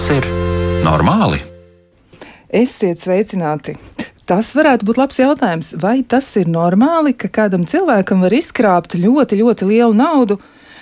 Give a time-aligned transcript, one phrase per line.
[0.00, 0.24] Tas ir
[0.80, 1.36] normāli?
[2.56, 3.74] Esiet sveicināti!
[4.24, 5.74] Tas varētu būt labs jautājums.
[5.82, 10.38] Vai tas ir normāli, ka kādam cilvēkam var izkrāpt ļoti, ļoti lielu naudu,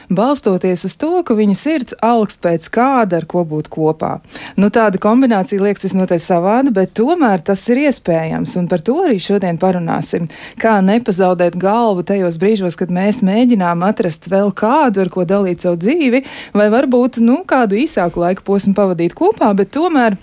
[0.09, 4.19] balstoties uz to, ka viņa sirds augst pēc kāda, ar ko būt kopā?
[4.61, 9.19] Nu, tāda kombinācija liekas visnotaļ savāda, bet tomēr tas ir iespējams, un par to arī
[9.23, 10.29] šodien parunāsim.
[10.61, 15.81] Kā nepazaudēt galvu tajos brīžos, kad mēs mēģinām atrast vēl kādu, ar ko dalīt savu
[15.81, 16.25] dzīvi,
[16.57, 20.19] vai varbūt nu, kādu īsāku laiku posmu pavadīt kopā, bet tomēr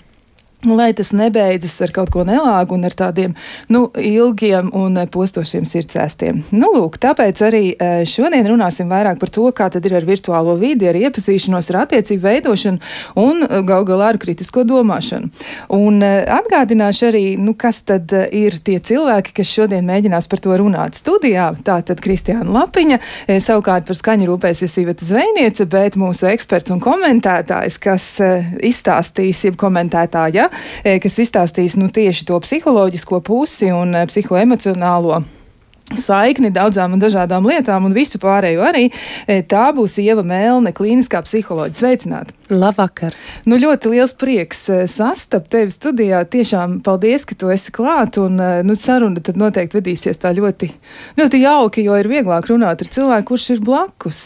[0.74, 3.34] lai tas nebeidzas ar kaut ko nelāgu un ar tādiem
[3.72, 6.42] nu, ilgiem un postošiem sirdsēstiem.
[6.56, 10.56] Nu, lūk, tāpēc arī e, šodien runāsim vairāk par to, kā tad ir ar virtuālo
[10.60, 15.30] vidi, ar iepazīšanos, ar attiecību veidošanu un e, gal galā ar kritisko domāšanu.
[15.76, 20.98] Un atgādināšu arī, nu, kas tad ir tie cilvēki, kas šodien mēģinās par to runāt
[20.98, 21.50] studijā.
[21.66, 22.98] Tā tad Kristiāna Lapiņa,
[23.42, 28.08] savukārt par skaņu rūpēsies Iveta Zvejniece, bet mūsu eksperts un komentētājs, kas
[28.64, 30.48] izstāstīs, jeb komentētāja,
[31.02, 35.22] kas izstāstīs nu, tieši to psiholoģisko pusi un e, psihoemocionālo
[35.94, 38.88] saikni daudzām un dažādām lietām, un visu pārējo arī.
[39.26, 41.78] E, tā būs Ieva Mēlne, klīniskā psiholoģija.
[41.78, 42.34] Sveicināta!
[42.50, 43.14] Labvakar!
[43.46, 46.20] Nu, ļoti liels prieks sastapt tevi studijā.
[46.30, 50.70] Tiešām paldies, ka tu esi klāt, un nu, saruna tad noteikti vedīsies tā ļoti,
[51.18, 54.22] ļoti jauki, jo ir vieglāk runāt ar cilvēku, kurš ir blakus.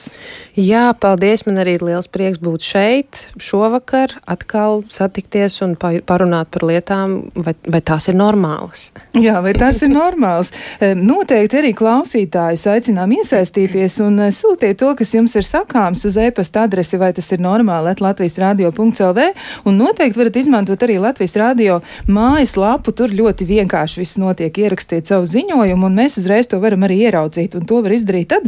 [0.56, 1.46] Jā, paldies!
[1.48, 7.56] Man arī ir liels prieks būt šeit šovakar, atkal satikties un parunāt par lietām, vai,
[7.68, 8.90] vai tās ir normālas.
[9.16, 10.52] Jā, vai tās ir normālas.
[10.80, 16.14] Noteikti Noteikti arī klausītājus aicinām iesaistīties un eh, sūtiet to, kas jums ir sakāms uz
[16.22, 19.26] e-pasta adresi, vai tas ir normāli, Latvijas radio.clv.
[19.66, 22.94] Un noteikti varat izmantot arī Latvijas radio mājaslapu.
[22.94, 24.62] Tur ļoti vienkārši viss notiek.
[24.62, 27.58] Ierakstiet savu ziņojumu, un mēs uzreiz to varam arī ieraudzīt.
[27.58, 28.46] Un to var izdarīt tad.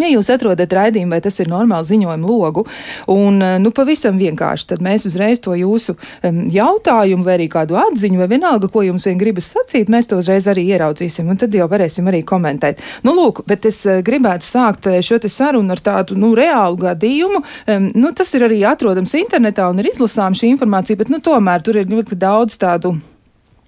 [0.00, 2.62] Ja jūs atrodat raidījumu, vai tas ir normāli ziņojumu logu,
[3.12, 7.76] un eh, nu, pavisam vienkārši, tad mēs uzreiz to jūsu um, jautājumu, vai arī kādu
[7.76, 11.52] atziņu, vai vienalga, ko jums vien gribas sacīt, mēs to uzreiz arī ieraudzīsim, un tad
[11.52, 12.80] jau varēsim arī komentēt.
[13.04, 16.80] Nu, lūk, bet es uh, gribētu sākt eh, šo te sarunu ar tādu, nu, reālu
[16.86, 17.44] gadījumu.
[17.68, 21.68] Um, nu, tas ir arī atrodams internetā un ir izlasām šī informācija, bet, nu, tomēr
[21.68, 22.96] tur ir ļoti daudz tādu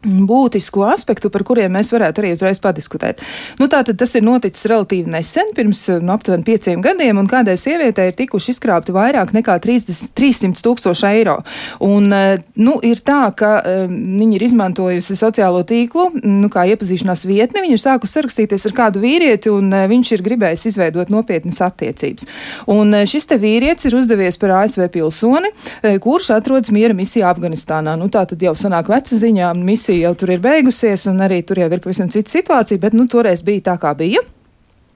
[0.05, 3.23] būtisku aspektu, par kuriem mēs varētu arī uzreiz padiskutēt.
[3.61, 8.11] Nu, tātad tas ir noticis relatīvi nesen, pirms nu, aptuveni pieciem gadiem, un kādai sievietei
[8.11, 11.39] ir tikuši izkrāpti vairāk nekā 30, 300 tūkstoši eiro.
[11.85, 17.25] Un, eh, nu, ir tā, ka um, viņi ir izmantojusi sociālo tīklu, nu, kā iepazīšanās
[17.29, 21.61] vietni, viņi ir sākusi sarakstīties ar kādu vīrieti, un uh, viņš ir gribējis izveidot nopietnas
[21.65, 22.29] attiecības.
[22.73, 27.31] Un uh, šis te vīrietis ir uzdevies par ASV pilsoni, uh, kurš atrodas miera misijā
[27.31, 27.97] Afganistānā.
[28.01, 31.45] Nu, tā tad jau sanāk veca ziņā misija diskusija jau tur ir beigusies, un arī
[31.45, 34.21] tur jau ir pavisam cita situācija, bet nu, toreiz bija tā, kā bija.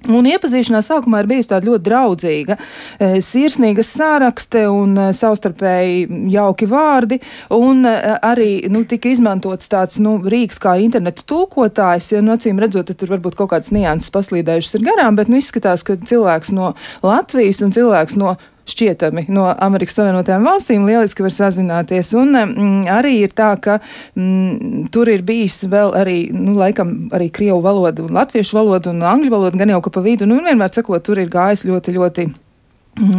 [0.08, 2.56] Un iepazīšanās sākumā ir bijusi tāda ļoti draudzīga,
[3.00, 7.18] e, sirsnīga sārakste un e, savstarpēji jauki vārdi,
[7.50, 12.62] un e, arī nu, tika izmantots tāds nu, rīks kā interneta tulkotājs, jo, nu, acīm
[12.62, 16.76] redzot, tur varbūt kaut kādas nianses paslīdējušas ir garām, bet nu, izskatās, ka cilvēks no
[17.02, 18.36] Latvijas un cilvēks no
[18.72, 22.12] šķietami no Amerikas Savienotajām valstīm lieliski var sazināties.
[22.18, 23.78] Un mm, arī ir tā, ka
[24.18, 29.04] mm, tur ir bijis vēl arī, nu, laikam, arī krievu valoda un latviešu valoda un
[29.14, 32.28] angļu valoda, gan jau ka pa vidu, nu, vienmēr sakot, tur ir gājis ļoti, ļoti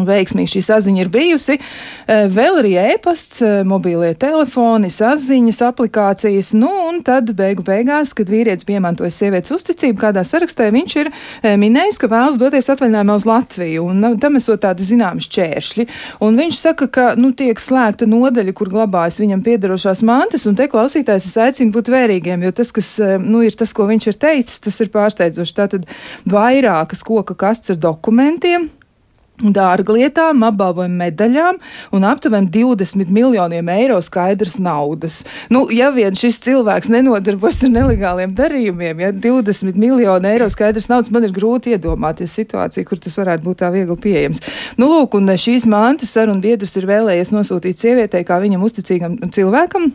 [0.10, 1.58] veiksmīgi šī saziņa ir bijusi.
[1.60, 6.52] E, vēl arī e-pasts, e, mobīlie telefoni, saziņas aplikācijas.
[6.58, 11.56] Nu, un tad beigu beigās, kad vīrietis piemantoja sievietes uzticību kādā sarakstā, viņš ir e,
[11.62, 13.88] minējis, ka vēlas doties atvaļinājumā uz Latviju.
[13.90, 15.88] Un tam esot tādi zināmi šķēršļi.
[16.26, 20.48] Un viņš saka, ka nu, tiek slēgta nodaļa, kur glabājas viņam piedarošās mantas.
[20.50, 24.12] Un te klausītājs es aicinu būt vērīgiem, jo tas, kas nu, ir tas, ko viņš
[24.12, 25.56] ir teicis, tas ir pārsteidzoši.
[25.60, 25.88] Tātad
[26.30, 28.70] vairākas koka kastes ar dokumentiem
[29.40, 31.60] dārglietām, apbalvojumu medaļām
[31.96, 35.22] un aptuveni 20 miljoniem eiro skaidrs naudas.
[35.54, 41.12] Nu, ja vien šis cilvēks nenodarbojas ar nelegāliem darījumiem, ja 20 miljoni eiro skaidrs naudas,
[41.16, 44.44] man ir grūti iedomāties situāciju, kur tas varētu būt tā viegli pieejams.
[44.80, 49.92] Nu, lūk, un šīs mantas sarunu biedrs ir vēlējies nosūtīt sievietei kā viņam uzticīgam cilvēkam.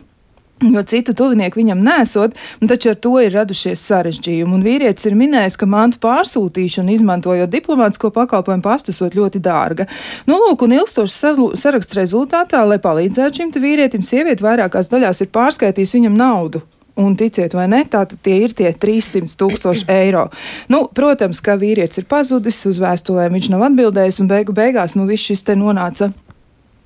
[0.63, 4.55] Jo citu tuvinieku viņam nesot, taču ar to ir radušies sarežģījumi.
[4.55, 9.89] Un vīrietis ir minējis, ka mantu pārsūtīšana, izmantojot diplomātsko pakalpojumu pastu, esot ļoti dārga.
[10.29, 11.17] Nu, lūk, un ilgstošs
[11.59, 16.63] saraksts rezultātā, lai palīdzētu šim vīrietim, sieviete vairākās daļās ir pārskaitījis viņam naudu.
[16.95, 20.29] Un ticiet vai ne, tātad tie ir tie 300 tūkstoši eiro.
[20.71, 25.03] Nu, protams, ka vīrietis ir pazudis, uz vēstulēm viņš nav atbildējis, un beigu beigās nu,
[25.09, 26.13] viss šis te nonāca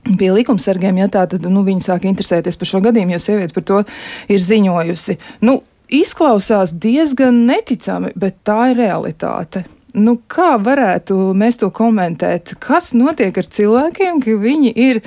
[0.03, 3.65] pie likumsargiem, ja tā tad nu, viņi sāk interesēties par šo gadījumu, jo sieviete par
[3.67, 3.81] to
[4.31, 5.17] ir ziņojusi.
[5.45, 5.59] Nu,
[5.89, 9.65] izklausās diezgan neticami, bet tā ir realitāte.
[9.97, 12.51] Nu, kā varētu mēs to komentēt?
[12.61, 14.99] Kas notiek ar cilvēkiem, ka viņi ir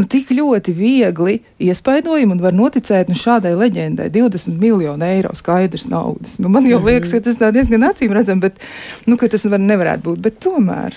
[0.00, 4.08] nu, tik ļoti viegli iespaidojami un var noticēt nu, šādai leģendai?
[4.14, 6.38] 20 miljonu eiro skaidrs naudas.
[6.40, 8.64] Nu, man jau liekas, ka tas diezgan acīm redzami, bet
[9.04, 10.24] nu, tas var, nevarētu būt.
[10.24, 10.96] Bet tomēr.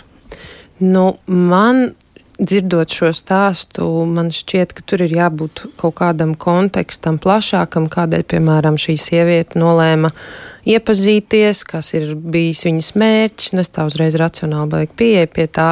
[0.80, 1.90] Nu, man
[2.40, 8.80] dzirdot šo stāstu, man šķiet, ka tur ir jābūt kaut kādam kontekstam plašākam, kādēļ, piemēram,
[8.82, 10.12] šī sieviete nolēma
[10.70, 13.54] iepazīties, kas ir bijis viņas mērķis.
[13.64, 15.70] Es tā uzreiz racionāli beigtu pieeja pie tā.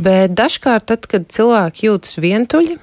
[0.00, 2.78] Bet dažkārt, tad, kad cilvēki jūtas vientuļi,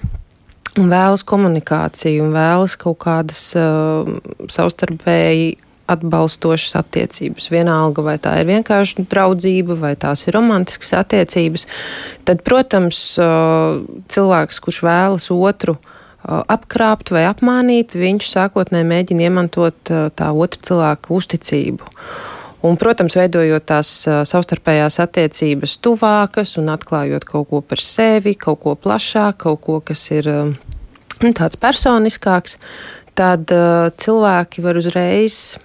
[0.81, 4.09] un vēlas komunikāciju, un vēlas kaut kādas uh,
[4.49, 5.57] savstarpēji
[5.91, 7.49] atbalstošas attiecības.
[7.51, 11.67] Vienalga, vai tā ir vienkārši draudzība, vai tās ir romantiskas attiecības,
[12.27, 13.01] tad, protams,
[14.13, 15.77] cilvēks, kurš vēlas otru
[16.23, 21.89] apkrāpt vai apmānīt, viņš sākotnēji mēģina iemantot tā otra cilvēka uzticību.
[22.63, 28.77] Un, protams, veidojot tās savstarpējās attiecības tuvākas un atklājot kaut ko par sevi, kaut ko
[28.79, 32.55] plašāk, kaut ko, kas ir nu, tāds personiskāks,
[33.19, 35.57] tad uh, cilvēki var uzreiz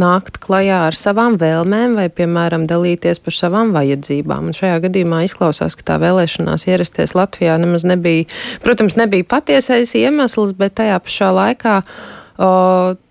[0.00, 4.50] nākt klajā ar savām vēlmēm, vai, piemēram, dalīties par savām vajadzībām.
[4.50, 8.28] Un šajā gadījumā izklausās, ka tā vēlēšanās ierasties Latvijā nemaz nebija,
[8.64, 12.52] protams, nebija patiesais iemesls, bet tajā pašā laikā o,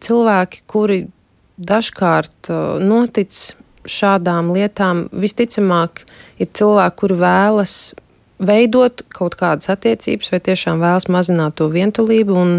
[0.05, 1.01] cilvēki, kuri
[1.57, 3.35] dažkārt o, notic
[3.85, 6.05] šādām lietām, visticamāk,
[6.41, 7.75] ir cilvēki, kuri vēlas
[8.45, 12.57] veidot kaut kādas attiecības, vai tiešām vēlas mazināt to vientulību un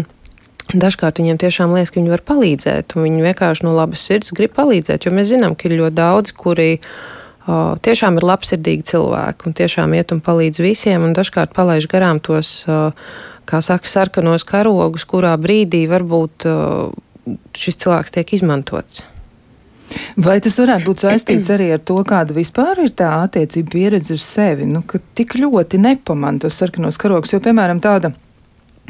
[0.67, 4.51] Dažkārt viņiem tiešām liekas, ka viņi var palīdzēt, un viņi vienkārši no labas sirds grib
[4.57, 9.55] palīdzēt, jo mēs zinām, ka ir ļoti daudzi, kuri uh, tiešām ir labsirdīgi cilvēki un
[9.61, 12.91] tiešām iet un palīdz visiem, un dažkārt palaiž garām tos, uh,
[13.47, 19.05] kā saka, sarkanos karogus, kurā brīdī varbūt uh, šis cilvēks tiek izmantots.
[20.19, 24.23] Vai tas varētu būt saistīts arī ar to, kāda vispār ir tā attiecība pieredze ar
[24.23, 28.11] sevi, nu, ka tik ļoti nepamanā tos sarkanos karogus, jo, piemēram, tāda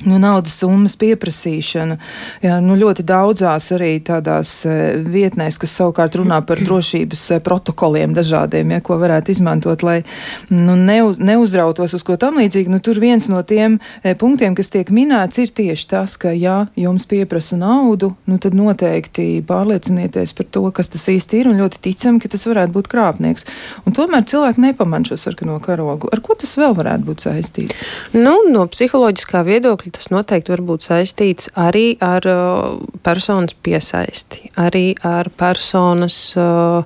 [0.05, 1.95] Nu, naudas summas pieprasīšana.
[2.44, 8.13] Jā, nu, ļoti daudzās arī tādās e, vietnēs, kas savukārt runā par drošības e, protokoliem
[8.13, 10.03] dažādiem, ja, ko varētu izmantot, lai
[10.53, 12.69] nu, neuz, neuzrautos uz ko tam līdzīgi.
[12.69, 16.59] Nu, tur viens no tiem e, punktiem, kas tiek minēts, ir tieši tas, ka, ja
[16.77, 21.81] jums pieprasa naudu, nu, tad noteikti pārliecinieties par to, kas tas īsti ir, un ļoti
[21.89, 23.50] ticam, ka tas varētu būt krāpnieks.
[23.89, 26.13] Un tomēr cilvēki nepaman šo sarkano karogu.
[26.13, 27.83] Ar ko tas vēl varētu būt saistīts?
[28.13, 34.51] Nu, no psiholoģiskā viedokļa viedokļa tas noteikti var būt saistīts arī ar uh, personas piesaisti,
[34.57, 36.84] arī ar personas uh,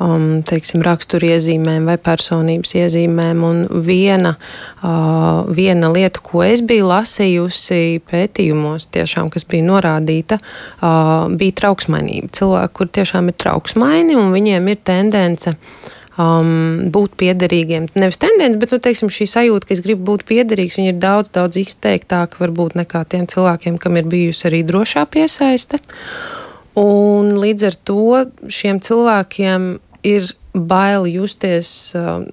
[0.00, 3.44] um, teiksim, raksturiezīmēm vai personības iezīmēm.
[3.44, 4.36] Un viena,
[4.82, 12.32] uh, viena lieta, ko es biju lasījusi pētījumos, tiešām, kas bija norādīta, uh, bija trauksmainība.
[12.32, 15.56] Cilvēki, kur tiešām ir trauksmaini un viņiem ir tendence
[16.18, 17.88] um, būt piederīgiem.
[17.98, 21.60] Nevis tendence, bet nu, teiksim, šī sajūta, ka es gribu būt piederīgs, ir daudz, daudz
[21.60, 25.80] izteiktāki varbūt nekā tiem cilvēkiem, kam ir bijusi arī drošā piesaiste.
[26.78, 28.04] Un līdz ar to
[28.54, 29.72] šiem cilvēkiem
[30.06, 31.72] ir bail justies.
[31.98, 32.28] Um,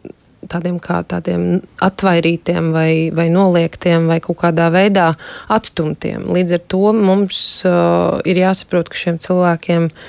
[0.46, 5.08] tādiem kā tādiem atvairītiem vai, vai noliektiem vai kaut kādā veidā
[5.50, 6.28] atstumtiem.
[6.36, 10.06] Līdz ar to mums uh, ir jāsaprot, ka šiem cilvēkiem uh,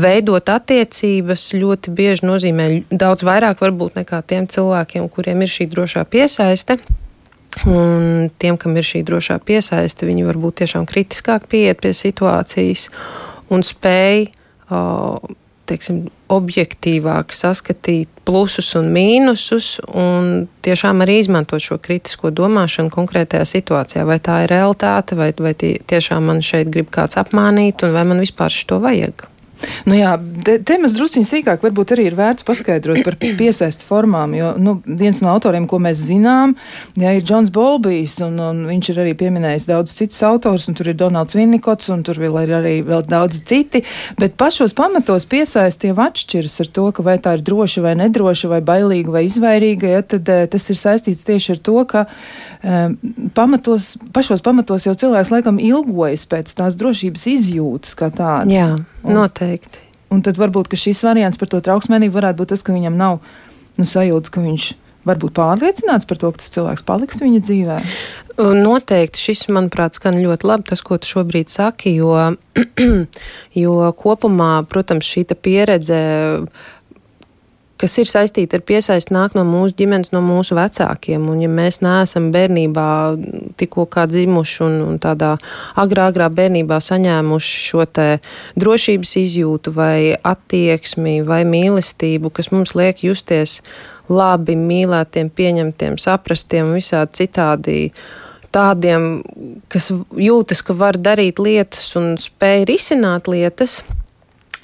[0.00, 6.04] veidot attiecības ļoti bieži nozīmē daudz vairāk varbūt nekā tiem cilvēkiem, kuriem ir šī drošā
[6.10, 6.78] piesaiste.
[7.64, 12.90] Un tiem, kam ir šī drošā piesaiste, viņi varbūt tiešām kritiskāk pieiet pie situācijas
[13.48, 14.26] un spēj
[15.66, 24.04] teiksim, objektīvāk saskatīt plusus un mīnusus, un tiešām arī izmantot šo kritisko domāšanu konkrētajā situācijā.
[24.08, 28.22] Vai tā ir realitāte, vai, vai tiešām man šeit grib kāds apmānīt, un vai man
[28.22, 29.26] vispār šo vajag.
[29.86, 34.34] Nu jā, te, te mēs drusciņi sīkāk varbūt arī ir vērts paskaidrot par piesaistu formām,
[34.36, 36.56] jo nu, viens no autoriem, ko mēs zinām,
[36.98, 40.90] jā, ir Džons Bolbijs, un, un viņš ir arī pieminējis daudz citus autors, un tur
[40.92, 43.82] ir Donalds Vinnikots, un tur vēl ir arī vēl daudz citi,
[44.20, 48.52] bet pašos pamatos piesaisti jau atšķiras ar to, ka vai tā ir droša vai nedroša,
[48.52, 52.96] vai bailīga vai izvairīga, ja, tad eh, tas ir saistīts tieši ar to, ka um,
[53.36, 58.54] pamatos, pašos pamatos jau cilvēks laikam ilgojas pēc tās drošības izjūtas kā tādas.
[58.56, 58.68] Jā.
[59.06, 59.84] Un, Noteikti.
[60.14, 63.18] Un tad varbūt šīs variants par to trauksmēnību varētu būt tas, ka viņam nav
[63.76, 64.68] nu, sajūta, ka viņš
[65.06, 67.76] varbūt pārliecināts par to, ka tas cilvēks paliks viņa dzīvē.
[68.36, 72.14] Noteikti šis, manuprāt, skan ļoti labi, tas, ko tu šobrīd saki, jo,
[73.62, 76.00] jo kopumā, protams, šī pieredze
[77.80, 81.28] kas ir saistīti ar piesaisti, nāk no mūsu ģimenes, no mūsu vecākiem.
[81.30, 82.88] Un, ja mēs neesam bērnībā
[83.60, 85.34] tikko kā dzimuši un, un tādā
[85.78, 87.84] agrā, agrā bērnībā saņēmuši šo
[88.56, 93.60] drošības izjūtu vai attieksmi vai mīlestību, kas mums liek justies
[94.08, 97.78] labi, mīlētiem, pieņemtiem, saprastiem un visādi citādi
[98.54, 99.20] tādiem,
[99.72, 103.82] kas jūtas, ka var darīt lietas un spēj risināt lietas,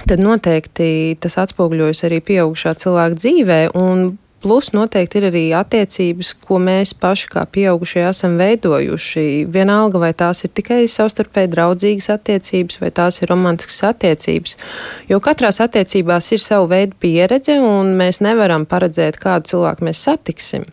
[0.09, 3.61] tad noteikti tas atspoguļojas arī pieaugušā cilvēka dzīvē.
[4.43, 9.45] Plus noteikti ir arī attiecības, ko mēs paši kā pieaugušie esam veidojuši.
[9.55, 14.57] Vienalga, vai tās ir tikai savstarpēji draudzīgas attiecības, vai tās ir romantiskas attiecības.
[15.13, 20.67] Jo katrās attiecībās ir sava veida pieredze, un mēs nevaram paredzēt, kādu cilvēku mēs satiksim.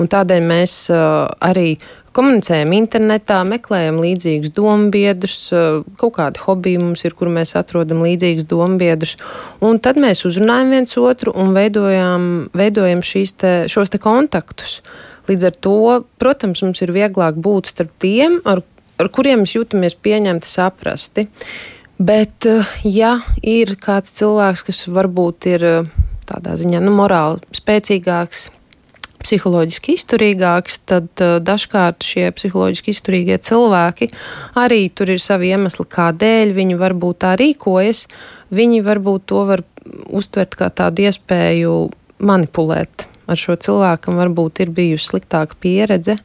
[0.00, 1.74] Un tādēļ mēs uh, arī
[2.16, 8.46] komunicējam internetā, meklējam līdzīgus dombiedrus, eh, kaut kādi hobiji mums ir, kur mēs atrodam līdzīgus
[8.48, 9.16] dombiedrus,
[9.60, 14.80] un tad mēs uzrunājam viens otru un veidojam, veidojam te, šos te kontaktus.
[15.28, 18.62] Līdz ar to, protams, mums ir vieglāk būt starp tiem, ar,
[18.98, 21.28] ar kuriem mēs jūtamies pieņemti, saprasti.
[21.98, 25.92] Bet, eh, ja ir kāds cilvēks, kas varbūt ir eh,
[26.26, 28.50] tādā ziņā nu, morāli spēcīgāks,
[29.22, 34.10] psiholoģiski izturīgāks, tad uh, dažkārt šie psiholoģiski izturīgie cilvēki
[34.58, 38.06] arī tur ir savi iemesli, kādēļ viņi varbūt tā rīkojas.
[38.52, 39.64] Viņi varbūt to var
[40.12, 41.76] uztvert kā tādu iespēju
[42.22, 46.18] manipulēt ar šo cilvēku, varbūt ir bijusi sliktāka pieredze.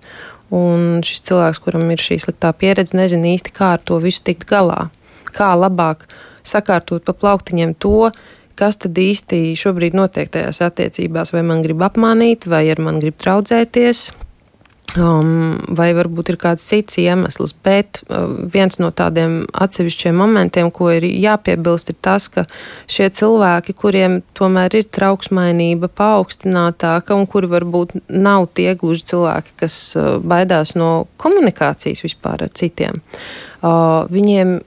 [0.54, 4.48] Un šis cilvēks, kuram ir šī sliktā pieredze, nezina īsti, kā ar to visu tikt
[4.48, 4.88] galā.
[5.36, 6.06] Kā labāk
[6.48, 8.12] sakārtot pa plauktiņiem to,
[8.57, 13.19] kas tad īsti šobrīd notiek tajās attiecībās, vai man grib apmānīt, vai ar mani grib
[13.21, 14.07] traudzēties.
[14.95, 20.87] Um, vai varbūt ir kāds cits iemesls, bet uh, viens no tādiem atsevišķiem momentiem, ko
[20.95, 22.45] ir jāpiebilst, ir tas, ka
[22.89, 29.77] šie cilvēki, kuriem tomēr ir trauksmainība paaugstinātāka un kuri varbūt nav tie gluži cilvēki, kas
[29.99, 33.03] uh, baidās no komunikācijas vispār ar citiem,
[33.59, 34.57] uh, viņiem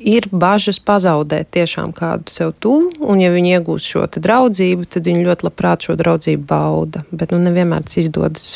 [0.00, 5.26] ir bažas pazaudēt tiešām kādu sev tuvu, un ja viņi iegūst šo draudzību, tad viņi
[5.28, 7.04] ļoti labprāt šo draudzību bauda.
[7.12, 8.50] Bet nu, nevienmēr tas izdodas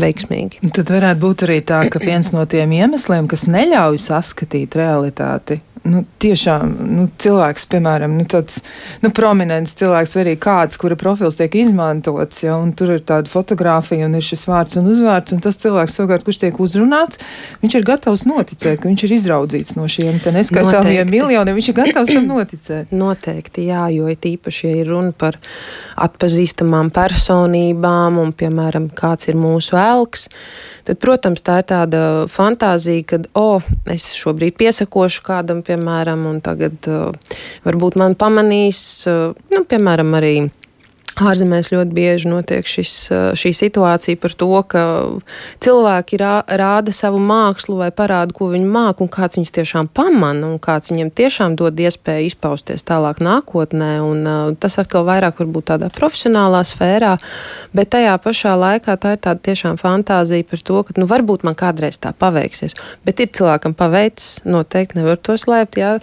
[0.00, 0.62] veiksmīgi.
[0.74, 6.00] Tad varētu būt arī tā, ka viens no tiem iemesliem, kas neļauj saskatīt realitāti, nu,
[6.22, 8.60] tiešām nu, cilvēks, piemēram, nu, tāds
[9.02, 13.28] nu, prominents cilvēks, vai arī kāds, kura profils tiek izmantots, ja, un tur ir tāda
[13.30, 17.20] fotografija, un ir šis vārds un uzvārds, un tas cilvēks, savukārt, kurš tiek uzrunāts,
[17.60, 22.14] viņš ir gatavs noticēt, ka viņš ir izraudzīts no šiem neskaitāmiem miljoniem, viņš ir gatavs
[22.14, 22.94] tam noticēt.
[23.04, 25.36] Noteikti, jā, jo it īpaši, ja ir runa par
[26.00, 30.30] atpazīstamām personībām, un, piemēram, kāds ir mūsu elks,
[30.88, 36.26] tad, protams, tā ir tāda fantāzija, ka, o, oh, es šobrīd piesakošu kādam, piemēram, piemēram,
[36.30, 40.36] un tagad uh, varbūt man pamanīs, uh, nu, piemēram, arī
[41.14, 42.92] Ārzemēs ļoti bieži notiek šis,
[43.38, 44.82] šī situācija par to, ka
[45.62, 50.48] cilvēki rā, rāda savu mākslu vai parāda, ko viņi māca, un kāds viņus tiešām pamana,
[50.48, 53.92] un kāds viņiem tiešām dod iespēju izpausties tālāk nākotnē.
[54.02, 57.12] Un, uh, tas atkal vairāk varbūt tādā profesionālā sfērā,
[57.76, 61.54] bet tajā pašā laikā tā ir tāda tiešām fantāzija par to, ka nu, varbūt man
[61.58, 62.74] kādreiz tā paveiksies.
[63.06, 65.94] Bet ir cilvēkam paveicis, noteikti nevar to slēpt, jā,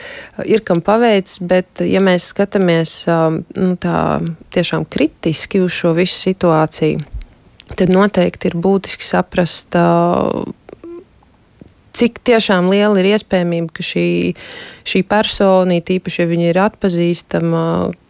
[0.48, 3.98] ir kam paveicis, bet ja mēs skatāmies um, nu, tā
[4.56, 7.00] tiešām kritiski, kritiski uz šo visu situāciju,
[7.74, 9.74] tad noteikti ir būtiski saprast,
[11.98, 14.06] cik tiešām liela ir iespējamība, ka šī,
[14.86, 17.64] šī persona, tīpaši, ja viņa ir atpazīstama,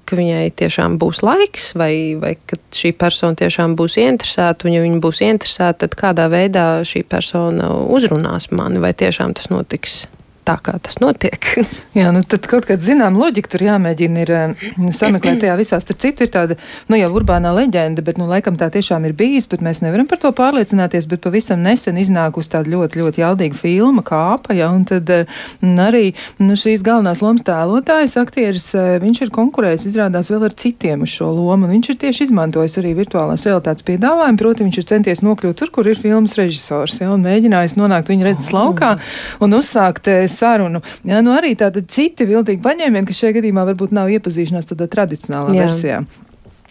[0.04, 4.84] ka viņai tiešām būs laiks, vai, vai ka šī persona tiešām būs interesēta, un ja
[4.84, 10.02] viņa būs interesēta, tad kādā veidā šī persona uzrunās mani, vai tiešām tas notiks
[10.48, 11.38] tā, kā tas notiek.
[11.98, 15.80] Jā, nu tad kaut kāda zinām loģika tur jāmēģina ir eh, sameklēt tajā visā.
[15.84, 16.58] Starp citu, ir tāda,
[16.92, 20.22] nu jau urbānā leģenda, bet, nu, laikam tā tiešām ir bijis, bet mēs nevaram par
[20.22, 25.10] to pārliecināties, bet pavisam nesen iznākus tāda ļoti, ļoti jaudīga filma kāpa, ja, un tad
[25.14, 30.58] eh, arī, nu, šīs galvenās lomas tēlotājs, aktieris, eh, viņš ir konkurējis, izrādās vēl ar
[30.58, 34.82] citiem uz šo lomu, un viņš ir tieši izmantojis arī virtuālās realitātes piedāvājumu, proti viņš
[34.82, 38.96] ir centies nokļūt tur, kur ir filmas režisors, ja, un mēģinājis nonākt viņa redzes laukā
[39.44, 40.08] un uzsākt
[40.42, 40.82] sarunu.
[41.08, 45.56] Jā, nu arī tāda citi viltīgi paņēmieni, kas šajā gadījumā varbūt nav iepazīšanās tādā tradicionālā
[45.56, 45.70] Jā.
[45.70, 46.04] versijā.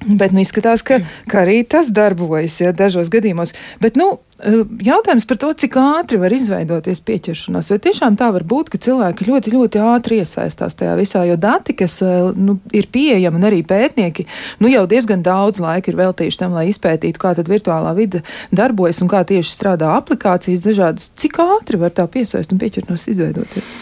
[0.00, 3.52] Bet nu, izskatās, ka, ka arī tas darbojas ja, dažos gadījumos.
[3.82, 4.14] Bet, nu,
[4.80, 7.70] jautājums par to, cik ātri var izveidoties pieķeršanās.
[7.72, 11.76] Vai tiešām tā var būt, ka cilvēki ļoti, ļoti ātri iesaistās tajā visā, jo dati,
[11.76, 12.00] kas
[12.36, 14.26] nu, ir pieejami, un arī pētnieki
[14.64, 18.24] nu, jau diezgan daudz laika ir veltījuši tam, lai izpētītu, kā tad virtuālā vide
[18.56, 21.12] darbojas un kā tieši strādā aplikācijas dažādas.
[21.20, 23.74] Cik ātri var tā piesaist un pieķeršanās izveidoties?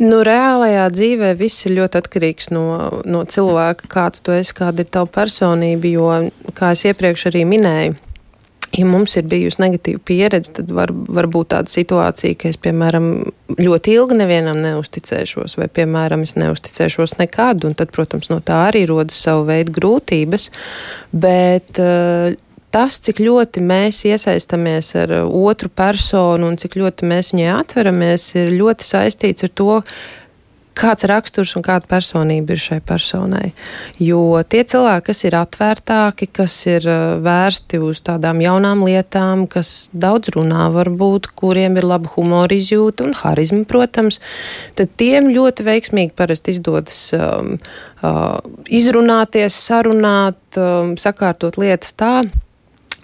[0.00, 2.66] Nu, reālajā dzīvē viss ir ļoti atkarīgs no,
[3.04, 5.90] no cilvēka, kāds tu esi, kāda ir tava personība.
[5.90, 6.06] Jo,
[6.56, 7.98] kā es iepriekš arī minēju,
[8.78, 13.10] ja mums ir bijusi negatīva pieredze, tad var, var būt tāda situācija, ka es, piemēram,
[13.60, 18.86] ļoti ilgi nevienam neusticēšos, vai, piemēram, es neusticēšos nekad, un tad, protams, no tā arī
[18.88, 20.48] rodas savu veidu grūtības.
[21.12, 22.32] Bet, uh,
[22.74, 28.30] tas, cik ļoti mēs iesaistamies ar uh, otru personu un cik ļoti mēs viņai atveramies,
[28.38, 29.76] ir ļoti saistīts ar to,
[30.80, 33.50] kāds raksturs un kāda personība ir šai personai.
[34.00, 39.90] Jo tie cilvēki, kas ir atvērtāki, kas ir uh, vērsti uz tādām jaunām lietām, kas
[39.92, 44.20] daudz runā, varbūt, kuriem ir laba humora izjūta un harizma, protams,
[44.78, 47.56] tad tiem ļoti veiksmīgi parasti izdodas um,
[48.00, 48.38] uh,
[48.70, 52.14] izrunāties, sarunāt, um, sakārtot lietas tā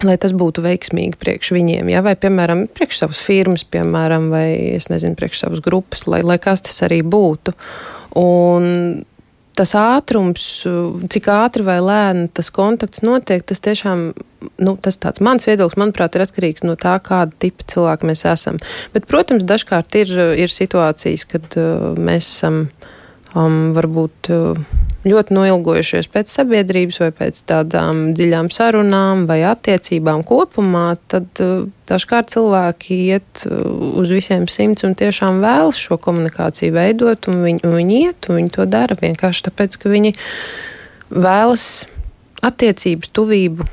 [0.05, 2.03] lai tas būtu veiksmīgi priekš viņiem, ja?
[2.05, 6.65] vai, piemēram, priekš savas firmas, piemēram, vai, es nezinu, priekš savas grupas, lai, lai kas
[6.65, 7.55] tas arī būtu.
[8.17, 8.67] Un
[9.57, 10.43] tas ātrums,
[11.09, 14.03] cik ātri vai lēni tas kontakts notiek, tas tiešām,
[14.61, 18.61] nu, tas tāds mans viedoklis, manuprāt, ir atkarīgs no tā, kāda tipa cilvēka mēs esam.
[18.93, 20.13] Bet, protams, dažkārt ir,
[20.45, 22.67] ir situācijas, kad uh, mēs esam
[23.33, 24.31] um, varbūt.
[24.33, 31.65] Uh, ļoti noilgojušies pēc sabiedrības vai pēc tādām dziļām sarunām vai attiecībām kopumā, tad uh,
[31.89, 33.57] dažkārt cilvēki iet uh,
[34.01, 38.41] uz visiem simts un tiešām vēlas šo komunikāciju veidot, un viņi, un viņi iet, un
[38.41, 40.15] viņi to dara vienkārši tāpēc, ka viņi
[41.13, 41.67] vēlas
[42.45, 43.67] attiecības, tuvību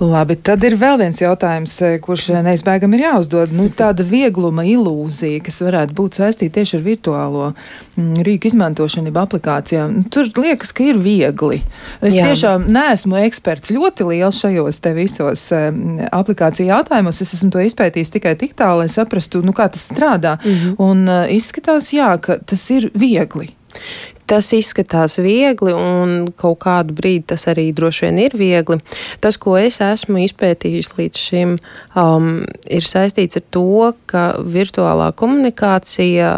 [0.00, 3.54] Labi, tad ir vēl viens jautājums, eh, kurš eh, neizbēgami ir jāuzdod.
[3.54, 9.18] Nu, tāda viegluma ilūzija, kas varētu būt saistīta tieši ar virtuālo mm, rīku izmantošanu, jeb
[9.22, 9.96] aplikācijām.
[9.98, 11.60] Nu, tur liekas, ka ir viegli.
[12.00, 12.28] Es Jā.
[12.30, 17.22] tiešām neesmu eksperts ļoti liels šajos te visos um, aplikāciju jautājumos.
[17.24, 20.38] Es esmu to izpētījis tikai tik tālu, lai saprastu, nu, kā tas strādā.
[20.42, 20.74] -hmm.
[20.78, 23.52] Un izskatās, jā, ka tas ir viegli.
[24.30, 28.78] Tas izskatās viegli, un kaut kādu brīdi tas arī droši vien ir viegli.
[29.20, 31.56] Tas, ko es esmu izpētījis līdz šim,
[32.00, 32.30] um,
[32.72, 36.30] ir saistīts ar to, ka virtuālā komunikācija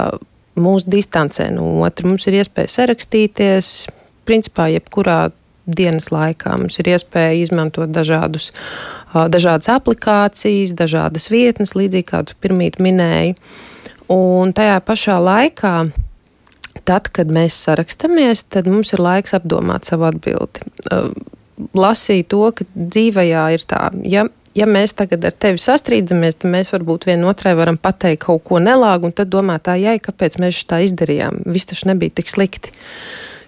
[0.58, 2.08] mūs distancē no otra.
[2.10, 3.70] Mums ir iespēja sarakstīties,
[4.26, 5.28] principā, jebkurā
[5.66, 6.56] dienas laikā.
[6.58, 8.50] Mums ir iespēja izmantot dažādus,
[9.12, 13.36] uh, dažādas aplikācijas, dažādas vietnes, līdzīgi kā tu pirmīt minēji.
[14.10, 15.76] Un tajā pašā laikā
[16.84, 20.66] tad, kad mēs sarakstamies, tad mums ir laiks apdomāt savu atbildi.
[21.76, 26.72] Lasīju to, ka dzīvajā ir tā, ja, ja mēs tagad ar tevi sastrīdamies, tad mēs
[26.74, 30.82] varbūt vienotrai varam pateikt kaut ko nelāgu, un tad domāt, tā, jai, kāpēc mēs tā
[30.84, 31.44] izdarījām.
[31.48, 32.74] Viss taču nebija tik slikti.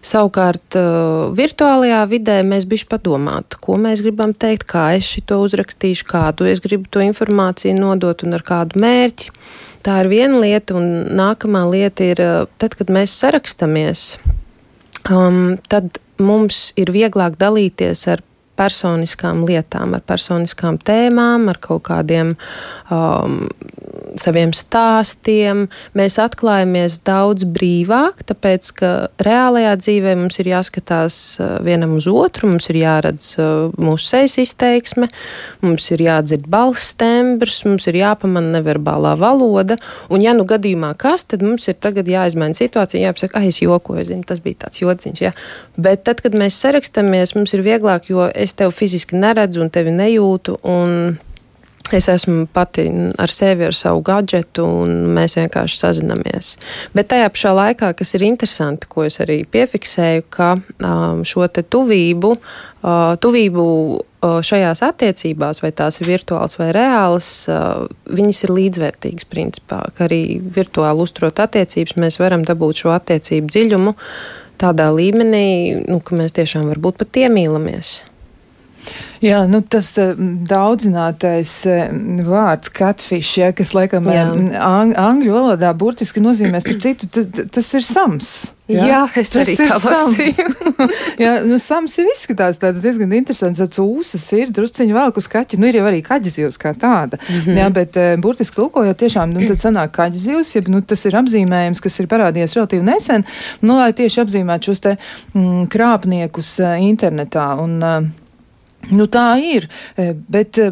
[0.05, 6.07] Savukārt, uh, virtuālajā vidē mēs bišķi padomātu, ko mēs gribam teikt, kā es šo uzrakstīšu,
[6.09, 9.33] kādu es gribu to informāciju nodot un ar kādu mērķi.
[9.87, 14.07] Tā ir viena lieta, un nākamā lieta ir, uh, tad, kad mēs sarakstamies,
[15.11, 18.23] um, tad mums ir vieglāk dalīties ar
[18.59, 22.35] personiskām lietām, ar personiskām tēmām, ar kaut kādiem
[22.91, 23.45] um,
[24.20, 25.66] saviem stāstiem.
[25.98, 28.90] Mēs atklājamies daudz brīvāk, tāpēc ka
[29.24, 34.38] reālajā dzīvē mums ir jāskatās uh, vienam uz otru, mums ir jāredz uh, mūsu sejas
[34.42, 35.09] izteiksme,
[35.64, 39.78] mums ir jādzird balss tembrs, mums ir jāpamana neverbālā valoda.
[40.12, 44.07] Un, ja nu gadījumā kas, tad mums ir tagad jāizmaina situācija, jāpasaka, ah, es jokoju,
[44.11, 45.22] zinu, tas bija tāds jociņš.
[45.22, 45.35] Ja?
[45.78, 49.94] Bet tad, kad mēs sarakstamies, mums ir vieglāk, jo es tevi fiziski neredzu un tevi
[49.94, 50.59] nejūtu.
[50.68, 51.18] Un
[51.88, 52.85] Es esmu pati
[53.16, 56.51] ar sevi, ar savu gadgetu, un mēs vienkārši sazinamies.
[56.92, 62.35] Bet tajā pašā laikā, kas ir interesanti, ko es arī piefiksēju, ka um, šo tuvību,
[62.37, 69.31] uh, tuvību uh, šajās attiecībās, vai tās ir virtuāls vai reāls, uh, viņas ir līdzvērtīgas
[69.33, 69.81] principā.
[70.05, 73.96] Arī virtuāli uzturot attiecības, mēs varam dabūt šo attiecību dziļumu
[74.61, 75.48] tādā līmenī,
[75.88, 78.03] nu, ka mēs tiešām varbūt pat iemīlamies.
[79.24, 80.12] Jā, nu tas uh,
[80.48, 81.88] daudzinātais uh,
[82.26, 84.20] vārds catfish, ja, kas laikam uh,
[84.62, 88.37] ang angļu valodā burtiski nozīmē, starp citu, tas ir sams.
[88.68, 90.44] Jā, jā es arī lasīju.
[91.24, 95.59] jā, nu, sams jau izskatās tāds diezgan interesants, tāds ūsas ir, drusciņi vēl uz kaķi,
[95.59, 97.16] nu ir jau arī kaģizivs kā tāda.
[97.16, 97.59] Mm -hmm.
[97.59, 101.98] Jā, bet burtiski lūkojot tiešām, nu tad sanāk kaģizivs, ja nu, tas ir apzīmējums, kas
[101.98, 103.24] ir parādījies relatīvi nesen,
[103.62, 104.96] nu lai tieši apzīmētu šos te
[105.35, 107.54] mm, krāpniekus internetā.
[107.64, 108.28] Un, uh,
[108.91, 109.67] Nu, tā ir,
[109.99, 110.71] e, bet e,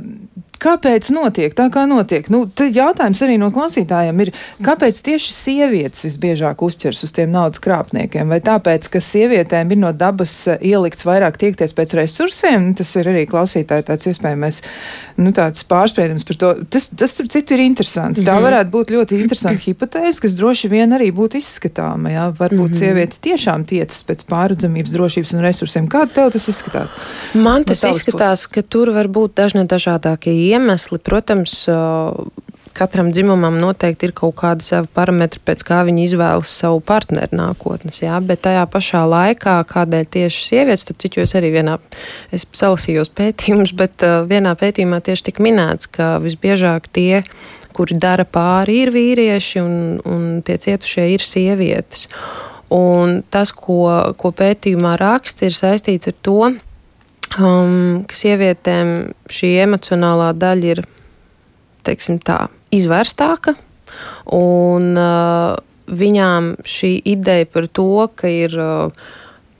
[0.63, 2.29] kāpēc notiek tā, kā notiek?
[2.33, 4.33] Nu, jautājums arī no klausītājiem ir,
[4.65, 8.31] kāpēc tieši sievietes visbiežāk uzķers uz tiem naudas krāpniekiem?
[8.33, 12.71] Vai tāpēc, ka sievietēm ir no dabas eh, ielikts vairāk tiekties pēc resursiem?
[12.71, 14.63] Nu, tas ir arī klausītāji tāds iespējamais
[15.21, 16.53] nu, tāds pārspriedums par to.
[16.73, 18.25] Tas, tas tur citu ir interesanti.
[18.25, 18.47] Tā mhm.
[18.47, 22.13] varētu būt ļoti interesanta hipotēze, kas droši vien arī būtu izskatāma.
[22.13, 22.27] Jā?
[22.37, 22.81] Varbūt mm -hmm.
[22.81, 25.89] sieviete tiešām tiecas pēc pārredzamības, drošības un resursiem.
[25.89, 26.95] Kā tev tas izskatās?
[27.35, 28.53] Man tas no izskatās, puses?
[28.55, 31.01] ka tur var būt dažne dažādākie iemesli.
[31.03, 31.63] Protams,
[32.77, 38.03] katram dzimumam noteikti ir kaut kāda sava parametra, pēc kā viņi izvēlas savu partneri nākotnes.
[38.03, 41.79] Jā, bet tajā pašā laikā, kādēļ tieši sievietes, starp citu, es arī vienā,
[42.37, 47.23] es salasījos pētījumus, bet uh, vienā pētījumā tieši tika minēts, ka visbiežāk tie,
[47.77, 49.75] kuri dara pāri, ir vīrieši un,
[50.09, 52.07] un tie cietušie ir sievietes.
[52.73, 53.85] Un tas, ko,
[54.19, 56.41] ko pētījumā raksta, ir saistīts ar to,
[57.35, 58.93] um, ka sievietēm
[59.33, 60.83] šī emocionālā daļa ir
[61.87, 63.55] teiksim, tā, izvērstāka.
[64.35, 65.55] Un, uh,
[65.87, 69.07] viņām šī ideja par to, ka ir uh,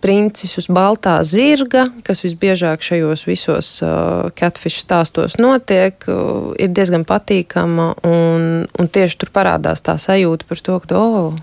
[0.03, 7.07] princis uz baltā zirga, kas visbiežāk šajos visos uh, catfish stāstos notiek, uh, ir diezgan
[7.09, 7.93] patīkama.
[8.07, 11.37] Un, un tieši tur parādās tā sajūta par to, ka, oh,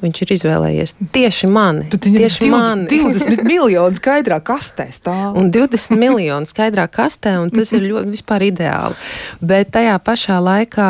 [0.00, 1.84] Viņš ir izvēlējies tieši mani.
[1.92, 5.36] Bet viņam tieši ir 20, 20 miljoni skaidrā kastē stāv.
[5.36, 8.96] Un 20 miljoni skaidrā kastē, un tas ir ļoti ideāli.
[9.44, 10.88] Bet tajā pašā laikā,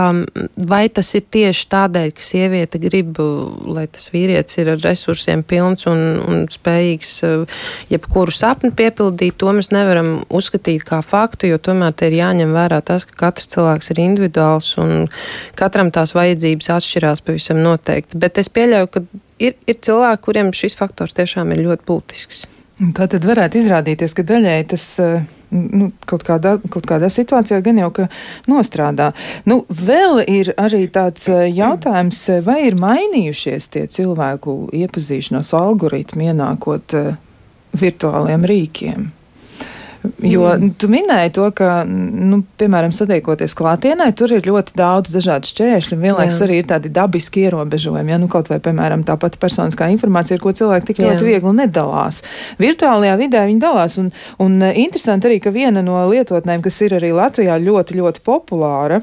[0.70, 3.18] vai tas ir tieši tādēļ, ka sieviete grib,
[3.66, 7.12] lai tas vīrietis ir ar resursiem pilns un, un spējīgs
[7.90, 12.80] jebkuru sapni piepildīt, to mēs nevaram uzskatīt kā faktu, jo tomēr te ir jāņem vērā
[12.86, 15.08] tas, ka katrs cilvēks ir individuāls un
[15.58, 18.20] katram tās vajadzības atšķirās pavisam noteikti.
[18.20, 22.46] Bet es pieļauju, ka ka ir, ir cilvēki, kuriem šis faktors tiešām ir ļoti būtisks.
[22.96, 27.76] Tā tad varētu izrādīties, ka daļai tas eh, nu, kaut, kādā, kaut kādā situācijā gan
[27.82, 27.90] jau
[28.48, 29.10] nostrādā.
[29.44, 36.96] Nu, vēl ir arī tāds eh, jautājums, vai ir mainījušies tie cilvēku iepazīšanās algoritmi ienākot
[37.76, 39.10] virtuāliem rīkiem?
[40.24, 45.96] Jo tu minēji to, ka, nu, piemēram, satiekoties klātienē, tur ir ļoti daudz dažādu šķēršļu,
[45.96, 46.46] un vienlaikus Jā.
[46.46, 48.14] arī ir tādi dabiski ierobežojumi.
[48.14, 51.10] Ja, nu, kaut vai, piemēram, tā pati personiskā informācija, ar ko cilvēki tik Jā.
[51.10, 52.22] ļoti viegli nedalās.
[52.60, 54.08] Virtuālajā vidē viņi dalās, un,
[54.40, 59.02] un interesanti arī, ka viena no lietotnēm, kas ir arī Latvijā ļoti, ļoti populāra,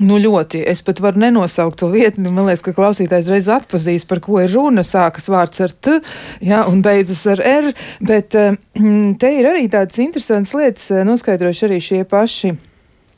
[0.00, 0.62] Nu, ļoti.
[0.68, 2.22] Es pat varu nenosaukt to vietu.
[2.24, 4.86] Man liekas, ka klausītājs reiz atpazīs, par ko ir runa.
[4.86, 5.98] Sākas vārds ar T,
[6.40, 7.72] jā, un beidzas ar R.
[8.00, 8.56] Bet eh,
[9.20, 12.54] te ir arī tādas interesantas lietas, eh, noskaidrojuši arī šie paši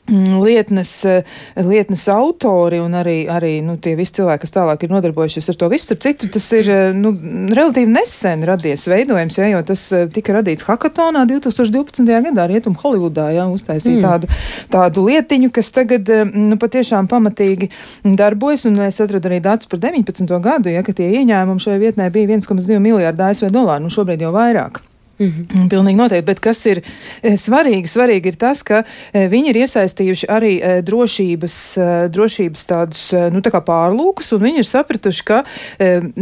[0.07, 1.23] lietnes, eh,
[1.55, 5.69] lietnes autori un arī, arī nu, tie visi cilvēki, kas tālāk ir nodarbojušies ar to
[5.69, 5.85] visu.
[5.85, 7.11] Starp citu, tas ir eh, nu,
[7.55, 12.05] relatīvi nesen radies veidojums, ja, jo tas eh, tika radīts Hakatonā 2012.
[12.29, 14.05] gadā Rietum Holivudā, ja, uztaisīja mm.
[14.05, 14.31] tādu,
[14.73, 17.71] tādu lietiņu, kas tagad nu, patiešām pamatīgi
[18.05, 20.29] darbojas, un es atradu arī datus par 19.
[20.41, 24.35] gadu, ja, ka tie ieņēmumi šajā vietnē bija 1,2 miljārdi ASV dolāru, nu šobrīd jau
[24.35, 24.85] vairāk.
[25.19, 25.69] Mm -hmm.
[25.69, 26.81] Pilnīgi noteikti, bet kas ir
[27.23, 31.77] eh, svarīgi, svarīgi ir tas, ka eh, viņi ir iesaistījuši arī eh, drošības,
[32.09, 35.43] drošības tādus nu, tā pārlūkus, un viņi ir sapratuši, ka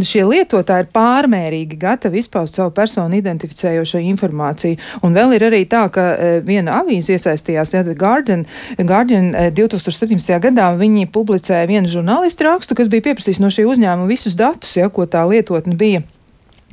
[0.01, 4.77] šie lietotāji ir pārmērīgi gatavi izpaust savu personu identificējošo informāciju.
[5.01, 8.45] Un vēl ir arī tā, ka viena avīze iesaistījās, ja, Guardian,
[8.77, 10.39] Guardian 2017.
[10.39, 14.89] gadā viņi publicēja vienu žurnālistu rakstu, kas bija pieprasījis no šī uzņēmuma visus datus, ja,
[14.89, 16.03] ko tā lietotne bija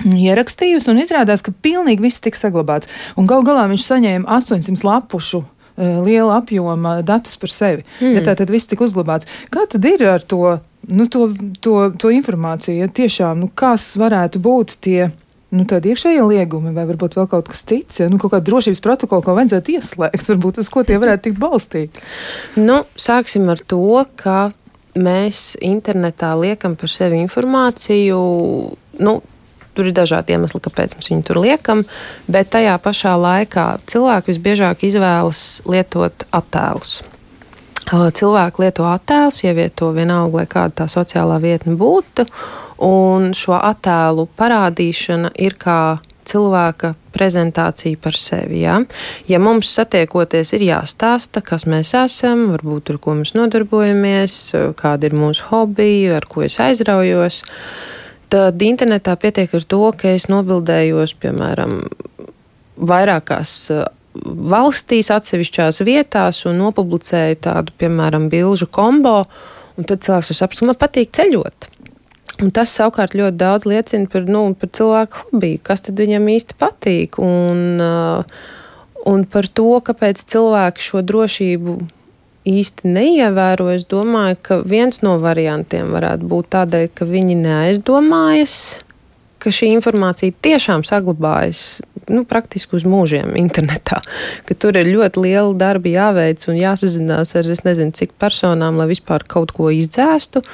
[0.05, 2.91] ierakstījusi, un izrādās, ka pilnīgi viss tika saglabāts.
[3.21, 5.47] Un gal galā viņš saņēma 800 lapušu e,
[6.07, 7.87] liela apjoma datus par sevi.
[8.01, 8.19] Mm.
[8.19, 9.29] Ja tā tad viss tika uzglabāts.
[9.53, 10.59] Kā tad ir ar to,
[10.91, 12.79] nu, to, to, to informāciju?
[12.81, 15.11] Ja tiešām, nu, kas varētu būt tie?
[15.51, 18.83] Nu, tādi iekšējie liegumi, vai varbūt vēl kaut kas cits, ja nu, kaut kāda drošības
[18.85, 22.05] protokola, ko vajadzētu ieslēgt, varbūt uz ko tie varētu tikt balstīti.
[22.63, 23.83] Nu, sāksim ar to,
[24.21, 24.53] ka
[24.95, 28.21] mēs internetā liekam par sevi informāciju.
[29.03, 29.17] Nu,
[29.75, 31.85] Tur ir dažādi iemesli, kāpēc mēs viņu tur liekam,
[32.31, 37.01] bet tajā pašā laikā cilvēki visbiežāk izvēlas lietot attēlus.
[37.91, 42.27] Cilvēki lieto attēlus, ievieto vienalga, lai kāda tā sociālā vietne būtu,
[42.87, 45.99] un šo attēlu parādīšana ir kā
[46.31, 48.61] cilvēka prezentācija par sevi.
[48.63, 48.77] Ja,
[49.31, 54.37] ja mums satiekoties, ir jāstāsta, kas mēs esam, varbūt ar ko mēs nodarbojamies,
[54.79, 57.43] kādi ir mūsu hobiji, ar ko es aizraujos.
[57.47, 57.97] Uh,
[58.31, 61.81] Tad internetā pietiek ar to, ka es nobildējos, piemēram,
[62.91, 63.89] vairākās uh,
[64.53, 69.25] valstīs, atsevišķās vietās un nopublicēju tādu, piemēram, bilžu kombo.
[69.79, 71.69] Un tad cilvēks var saprast, ka man patīk ceļot.
[72.41, 77.19] Un tas savukārt ļoti daudz liecina par, nu, par cilvēku hobiju, kas viņam īsti patīk.
[77.21, 78.39] Un, uh,
[79.11, 81.77] un par to, kāpēc cilvēki šo drošību
[82.51, 83.71] īsti neievēro.
[83.75, 88.55] Es domāju, ka viens no variantiem varētu būt tādēļ, ka viņi neaizdomājas,
[89.41, 94.01] ka šī informācija tiešām saglabājas nu, praktiski uz mūžiem internetā,
[94.47, 98.91] ka tur ir ļoti liela darba jāveic un jāsazinās ar es nezinu cik personām, lai
[98.91, 100.45] vispār kaut ko izdzēstu.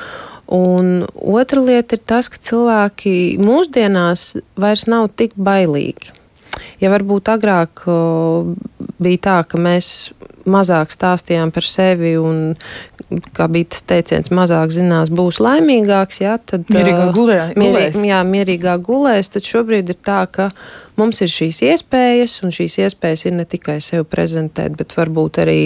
[0.53, 6.13] Un otra lieta ir tas, ka cilvēki mūsdienās vairs nav tik bailīgi.
[6.81, 7.83] Ja varbūt agrāk
[9.03, 10.13] bija tā, ka mēs
[10.51, 12.55] mazāk stāstījām par sevi un,
[13.37, 18.79] kā bija tas teiciens, mazāk zinās, būs laimīgāks, jā, tad mierīgā gulē, mierī, jā, mierīgā
[18.87, 20.51] gulēs, tad šobrīd ir tā, ka
[21.01, 25.61] mums ir šīs iespējas, un šīs iespējas ir ne tikai sev prezentēt, bet varbūt arī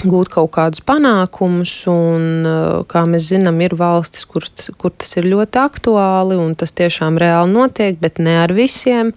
[0.00, 2.48] gūt kaut kādus panākumus, un,
[2.90, 4.46] kā mēs zinām, ir valstis, kur,
[4.80, 9.12] kur tas ir ļoti aktuāli, un tas tiešām reāli notiek, bet ne ar visiem.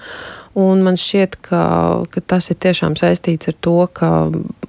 [0.53, 1.59] Un man šķiet, ka,
[2.13, 4.09] ka tas ir tiešām saistīts ar to, ka,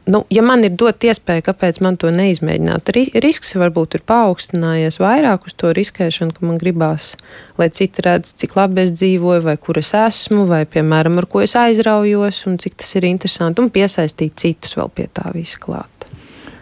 [0.08, 2.88] nu, ja man ir dot iespēju, kāpēc man to neizmēģināt,
[3.20, 7.10] risks varbūt ir paaugstinājies vairāk uz to riskēšanu, ka man gribās,
[7.60, 11.44] lai citi redz, cik labi es dzīvoju, vai kur es esmu, vai, piemēram, ar ko
[11.44, 15.93] es aizraujos, un cik tas ir interesanti, un piesaistīt citus vēl pie tā visa klāt.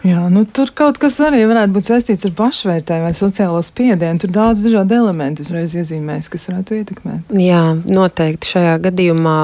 [0.03, 4.19] Jā, nu, tur kaut kas arī varētu būt saistīts ar pašvērtēju vai sociālo spiedienu.
[4.23, 7.35] Tur daudz dažādu elementu uzreiz iezīmēs, kas varētu ietekmēt.
[7.39, 9.41] Jā, noteikti šajā gadījumā,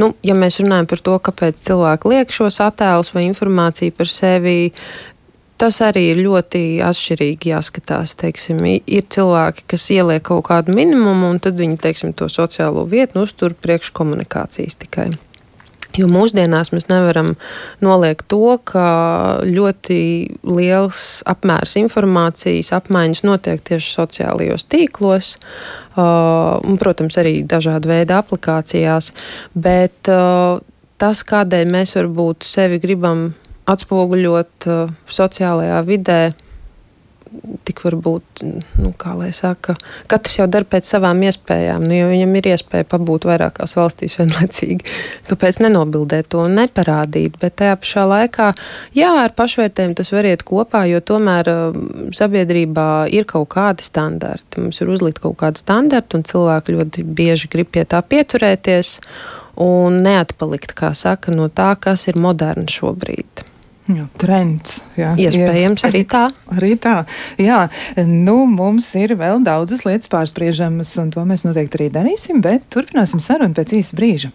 [0.00, 4.56] nu, ja mēs runājam par to, kāpēc cilvēki liek šos attēlus vai informāciju par sevi,
[5.60, 8.16] tas arī ir ļoti atšķirīgi jāskatās.
[8.24, 13.20] Teiksim, ir cilvēki, kas ieliek kaut kādu minimumu, un tad viņi teiksim, to sociālo vietu
[13.28, 15.10] uztur priekš komunikācijas tikai.
[15.94, 17.34] Jo mūsdienās mēs nevaram
[17.84, 18.86] noliegt to, ka
[19.46, 19.98] ļoti
[20.42, 29.12] liels apmērs informācijas apmaiņas notiek tieši sociālajos tīklos, uh, un, protams, arī dažāda veida aplikācijās.
[29.54, 30.58] Bet uh,
[30.98, 33.28] tas, kādēļ mēs varbūt sevi gribam
[33.70, 36.20] atspoguļot uh, sociālajā vidē,
[37.64, 38.42] tik varbūt,
[38.80, 39.74] nu, kā lai saka,
[40.10, 41.84] katrs jau dara pēc savām iespējām.
[41.86, 44.86] Nu, ja viņam ir iespēja pabūt vairākās valstīs vienlaicīgi,
[45.28, 47.38] kāpēc nenobildēt to un neparādīt?
[47.42, 48.50] Bet tajā pašā laikā,
[48.96, 54.62] jā, ar pašvērtējumu tas var iet kopā, jo tomēr um, sabiedrībā ir kaut kādi standarti.
[54.64, 58.98] Mums ir uzlikt kaut kādi standarti, un cilvēki ļoti bieži grib pie tā pieturēties
[59.64, 63.46] un neatpalikt, kā saka, no tā, kas ir moderns šobrīd.
[63.84, 64.78] Jā, trends.
[64.96, 65.90] Jā, Iespējams, jā.
[65.90, 66.22] arī tā.
[66.56, 66.94] arī tā.
[67.40, 67.66] Jā,
[68.08, 73.20] nu, mums ir vēl daudzas lietas pārspriežamas, un to mēs noteikti arī darīsim, bet turpināsim
[73.24, 74.32] sarunu pēc īsa brīža.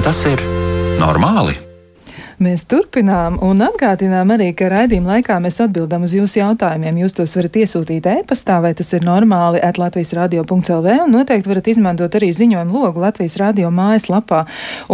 [0.00, 0.40] Vai tas ir
[0.96, 1.69] normāli?
[2.40, 7.02] Mēs turpinām un atgādinām arī, ka raidījuma laikā mēs atbildam uz jūsu jautājumiem.
[7.02, 11.68] Jūs tos varat iesūtīt e-pastā, vai tas ir normāli, at Latvijas radio.lv, un noteikti varat
[11.68, 14.38] izmantot arī ziņojumu logu Latvijas radio mājaslapā.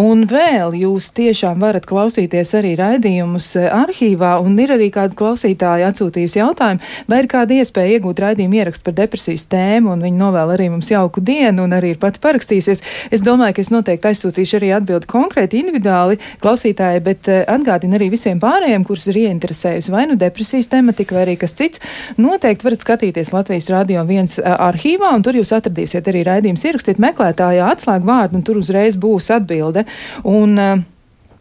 [0.02, 5.92] Un vēl jūs tiešām varat klausīties arī raidījumus eh, arhīvā, un ir arī kāda klausītāja
[5.92, 10.56] atsūtījusi jautājumu, vai ir kāda iespēja iegūt raidījumu ierakstu par depresijas tēmu, un viņi novēl
[10.56, 12.82] arī mums jauku dienu, un arī ir pati parakstījusies.
[13.14, 18.40] Es domāju, ka es noteikti aizsūtīšu arī atbildi konkrēti individuāli klausītāji, bet atgādina arī visiem
[18.42, 21.82] pārējiem, kurus ir ieinteresējusi vai nu depresijas tematika, vai arī kas cits.
[22.20, 27.70] Noteikti varat skatīties Latvijas Rādio 1 arhīvā, un tur jūs atradīsiet arī raidījums ierakstīt meklētājā
[27.76, 29.86] atslēgu vārdu, un tur uzreiz būs atbilde.
[30.24, 30.84] Un, uh,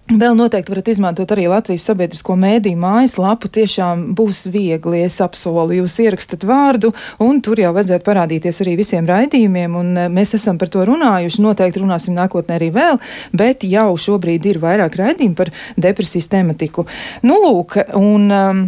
[0.06, 3.50] Vēl noteikti varat izmantot arī Latvijas sabiedrisko mēdīju mājaslapu.
[3.50, 5.74] Tiešām būs viegli, es apsolu.
[5.80, 6.92] Jūs ierakstat vārdu,
[7.26, 9.80] un tur jau vajadzētu parādīties arī visiem raidījumiem.
[10.14, 11.42] Mēs esam par to runājuši.
[11.42, 13.02] Noteikti runāsim nākotnē arī vēl,
[13.34, 16.86] bet jau šobrīd ir vairāk raidījumu par depresijas tematiku.
[17.26, 18.30] Nu, lūk, un.
[18.30, 18.66] Um,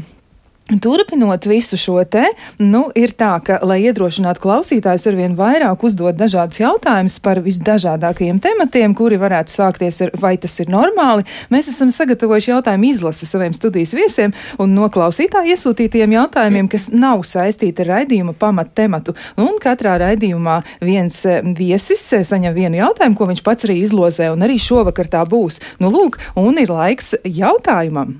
[0.68, 2.26] Turpinot visu šo te,
[2.60, 8.42] nu, ir tā, ka, lai iedrošinātu klausītājus ar vien vairāk uzdot dažādus jautājumus par visdažādākajiem
[8.44, 13.56] tematiem, kuri varētu sākties ar vai tas ir normāli, mēs esam sagatavojuši jautājumu izlasi saviem
[13.56, 19.16] studijas viesiem un no klausītāju iesūtītiem jautājumiem, kas nav saistīti ar raidījuma pamat tematu.
[19.40, 24.34] Un katrā raidījumā viens eh, viesis eh, saņem vienu jautājumu, ko viņš pats arī izlozē,
[24.36, 25.64] un arī šovakar tā būs.
[25.80, 28.18] Nu, lūk, un ir laiks jautājumam.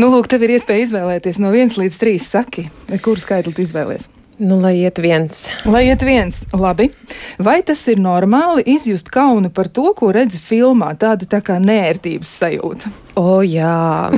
[0.00, 2.16] Nu, lūk, tev ir iespēja izvēlēties no 1 līdz 3.
[2.22, 2.62] Saki,
[3.04, 4.08] kuru skaitli izvēlēties?
[4.40, 5.50] Nu, lai iet viens.
[5.68, 6.86] Lai iet viens, labi.
[7.36, 10.94] Vai tas ir normāli izjust kaunu par to, ko redzi filmā?
[10.96, 12.92] Tāda tā kā nērtības sajūta.
[13.20, 14.08] O, jā,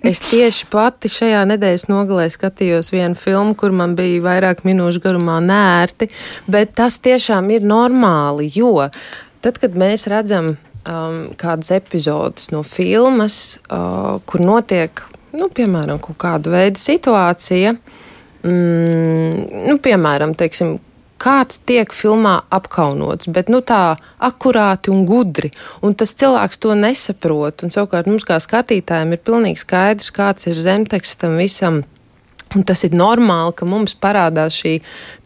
[0.00, 5.42] es tieši pati šajā nedēļas nogalē skatījos vienu filmu, kur man bija vairāk minūšu garumā
[5.44, 6.08] nērti,
[6.48, 8.86] bet tas tiešām ir normāli, jo
[9.46, 15.04] tad, kad mēs redzam um, kādas epizodes no filmas, uh, kur notiek,
[15.36, 17.76] nu, piemēram, kaut kāda veida situācija,
[18.42, 20.76] mm, nu, piemēram, teiksim,
[21.22, 25.52] kāds tiek filmā apkaunots, bet nu, tā akurāti un gudri.
[25.84, 27.64] Un tas cilvēks to nesaprot.
[27.64, 31.84] Un, savukārt mums, kā skatītājiem, ir pilnīgi skaidrs, kāds ir zemteksts tam visam.
[32.54, 34.76] Un tas ir normāli, ka mums parādās šī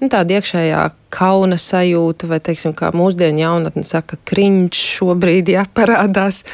[0.00, 6.44] nu, tāda iekšējā kauna sajūta, vai, teiksim, kā mūsdienu jaunatne saka, kriņš šobrīd jāparādās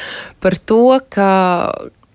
[0.42, 1.30] par to, ka,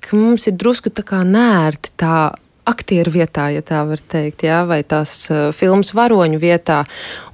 [0.04, 2.34] ka mums ir drusku tā kā nērti tā
[2.68, 6.84] aktieru vietā, ja tā var teikt, jā, vai tās uh, filmas varoņu vietā.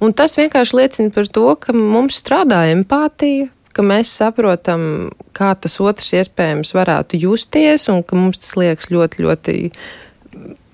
[0.00, 3.50] Un tas vienkārši liecina par to, ka mums strādā empātija,
[3.84, 9.56] mēs saprotam, kā tas otrs iespējams varētu justies, un ka mums tas liekas ļoti, ļoti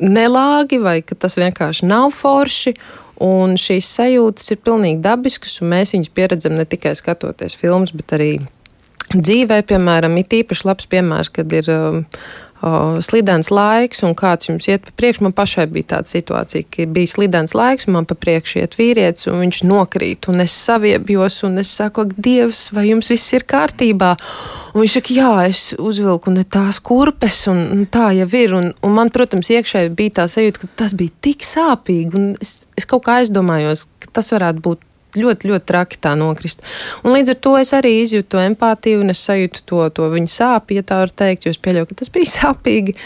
[0.02, 2.74] nelāgi, vai ka tas vienkārši nav forši.
[3.24, 8.16] Un šīs sajūtas ir pilnīgi dabiskas, un mēs viņus pieredzam ne tikai skatoties filmas, bet
[8.16, 8.32] arī
[9.14, 12.00] dzīvē, piemēram, ir īpaši labs piemērs, kad ir um,
[13.04, 15.24] slidens laiks un kāds jums iet pa priekšu.
[15.26, 19.42] Man pašai bija tāda situācija, ka bija slidens laiks, man pa priekšu iet vīrietis un
[19.44, 24.14] viņš nokrīt, un es saviebjos, un es saku, ak, Dievs, vai jums viss ir kārtībā?
[24.74, 28.56] Un viņš saka, jā, es uzvilku ne tās kurpes, un, un tā jau ir.
[28.58, 32.88] Un, un man, protams, iekšēji bija tā sajūta, ka tas bija tik sāpīgi, es, es
[32.90, 34.82] kaut kā aizdomājos, ka tas varētu būt
[35.18, 36.64] ļoti, ļoti traki tā nokrist.
[37.04, 40.80] Un līdz ar to es arī izjūtu empātiju un es sajūtu to, to viņa sāpju,
[40.80, 42.96] ja tā var teikt, jo es pieļauju, ka tas bija sāpīgi.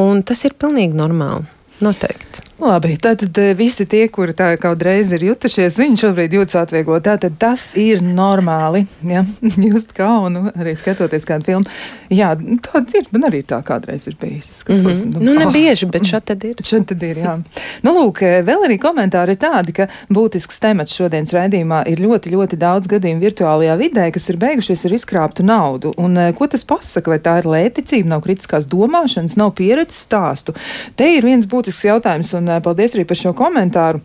[0.00, 1.48] Un tas ir pilnīgi normāli.
[1.80, 2.49] Noteikti.
[2.60, 7.06] Labi, tātad eh, visi tie, kuri tā kādreiz ir jutušies, viņi šobrīd jūtas atvieglot.
[7.06, 8.82] Tātad tas ir normāli.
[9.08, 9.22] Ja?
[9.70, 11.78] Just kaunu arī skatoties kādu filmu.
[12.12, 12.34] Jā,
[12.66, 13.06] tāds ir.
[13.14, 14.50] Man arī tā kādreiz ir bijis.
[14.58, 15.22] Skatos, mm -hmm.
[15.24, 15.52] Nu, ne oh.
[15.52, 16.60] bieži, bet šeit tad ir.
[16.62, 17.38] Šeit tad ir, jā.
[17.82, 22.30] Nu, lūk, eh, vēl arī komentāri ir tādi, ka būtisks temats šodienas raidījumā ir ļoti,
[22.36, 25.94] ļoti daudz gadījumu virtuālajā vidē, kas ir beigušies ar izkrāptu naudu.
[25.96, 27.10] Un eh, ko tas pasaka?
[27.10, 30.52] Vai tā ir lēticība, nav kritiskās domāšanas, nav pieredzes stāstu?
[30.96, 32.34] Te ir viens būtisks jautājums.
[32.34, 34.02] Un, paldies arī par šo komentāru.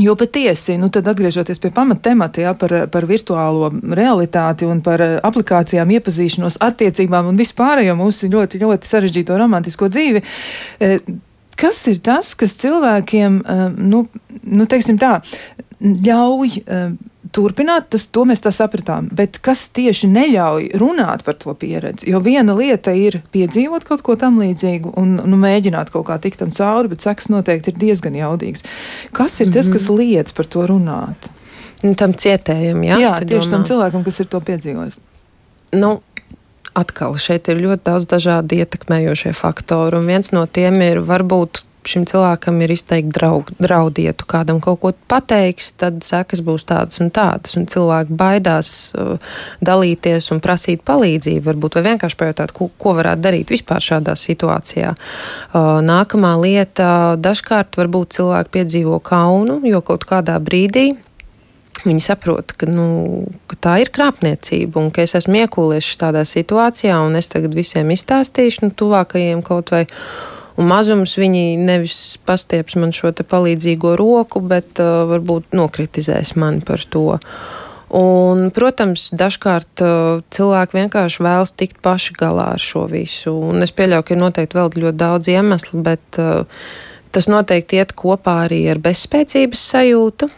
[0.00, 5.18] Jo patiesi, nu tad atgriežoties pie pamattemata, jā, par, par virtuālo realitāti un par eh,
[5.20, 10.22] aplikācijām, iepazīšanos, attiecībām un vispārējo mūsu ļoti, ļoti sarežģīto romantisko dzīvi.
[10.80, 10.96] Eh,
[11.60, 14.06] kas ir tas, kas cilvēkiem, eh, nu,
[14.48, 15.18] nu teiksim tā,
[15.82, 16.60] ļauj
[17.32, 19.08] turpināt, tas, to mēs tā sapratām.
[19.14, 22.10] Bet kas tieši neļauj runāt par to pieredzi?
[22.12, 26.42] Jo viena lieta ir piedzīvot kaut ko tam līdzīgu un nu, mēģināt kaut kā tikt
[26.42, 28.66] tam cauri, bet seks noteikti ir diezgan jaudīgs.
[29.16, 30.02] Kas ir tas, kas mhm.
[30.02, 31.30] liedz par to runāt?
[31.82, 33.00] Nu, tam cietējam, jā?
[33.02, 33.56] Jā, tieši domā.
[33.56, 35.00] tam cilvēkam, kas ir to piedzīvojis.
[35.82, 35.96] Nu,
[36.78, 42.04] atkal šeit ir ļoti daudz dažādi ietekmējošie faktori, un viens no tiem ir varbūt šim
[42.08, 47.56] cilvēkam ir izteikti draug, draudietu, kādam kaut ko pateiks, tad sekas būs tādas un tādas.
[47.58, 49.16] Un cilvēki baidās uh,
[49.64, 54.94] dalīties un prasīt palīdzību, varbūt vienkārši pajautāt, ko, ko varētu darīt vispār šādā situācijā.
[54.94, 56.90] Uh, nākamā lieta-
[57.28, 60.92] dažkārt varbūt cilvēki piedzīvo kaunu, jo kaut kādā brīdī
[61.82, 62.84] Viņi saprot, ka, nu,
[63.50, 67.90] ka tā ir krāpniecība un ka es esmu iekūlies tādā situācijā, un es tagad visiem
[67.90, 69.82] izstāstīšu, nu, tuvākajiem kaut vai
[70.60, 76.84] Un mazums viņi nevis pastieps man šo palīdzīgo roku, bet uh, varbūt nokritizēs mani par
[76.92, 77.16] to.
[77.92, 83.34] Un, protams, dažkārt uh, cilvēki vienkārši vēlas tikt paši galā ar šo visu.
[83.52, 86.44] Un es pieļauju, ka ir noteikti vēl ļoti daudz iemeslu, bet uh,
[87.12, 90.30] tas noteikti iet kopā arī ar bezspēcības sajūtu.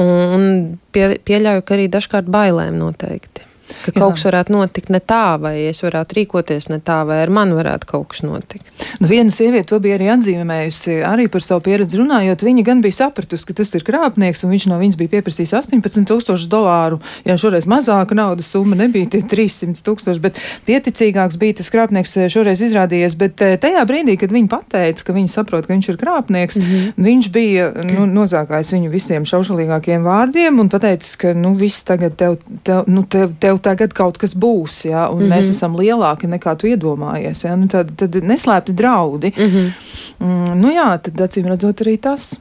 [0.00, 0.46] Un
[0.94, 3.53] pie, pieļauju, ka arī dažkārt bailēm noteikti
[3.84, 4.00] ka Jā.
[4.00, 7.56] kaut kas varētu notikt ne tā, vai es varētu rīkoties ne tā, vai ar mani
[7.56, 8.68] varētu kaut kas notikt.
[9.00, 12.44] Nu, viena sieviete to bija arī atzīmējusi, arī par savu pieredzi runājot.
[12.46, 16.50] Viņa gan bija sapratusi, ka tas ir krāpnieks, un viņš no viņas bija pieprasījis 18,000
[16.52, 17.00] dolāru.
[17.26, 22.28] Jā, šoreiz mazāka naudas summa nebija tie 300 tūkstoši, bet pieticīgāks bija tas krāpnieks eh,
[22.32, 23.18] šoreiz izrādījies.
[23.20, 26.68] Bet eh, tajā brīdī, kad viņa pateica, ka viņa saprot, ka viņš ir krāpnieks, mm
[26.68, 27.08] -hmm.
[27.08, 32.38] viņš bija nu, nozākājis viņu visiem šaušalīgākiem vārdiem un pateicis, ka nu, viss tagad tev,
[32.62, 35.34] tev, nu, tev, tev tev tagad kaut kas būs, ja, un mm -hmm.
[35.34, 37.44] mēs esam lielāki nekā tu iedomājies.
[37.44, 39.32] Ja, nu, tad, tad neslēpti draudi.
[39.36, 39.70] Mm -hmm.
[40.18, 42.34] mm, nu jā, tad acīm redzot arī tas.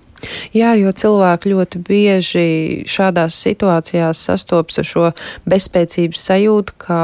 [0.55, 2.45] Jā, jo cilvēki ļoti bieži
[2.89, 5.11] šādās situācijās sastopas ar šo
[5.49, 6.99] bezspēcības sajūtu, ka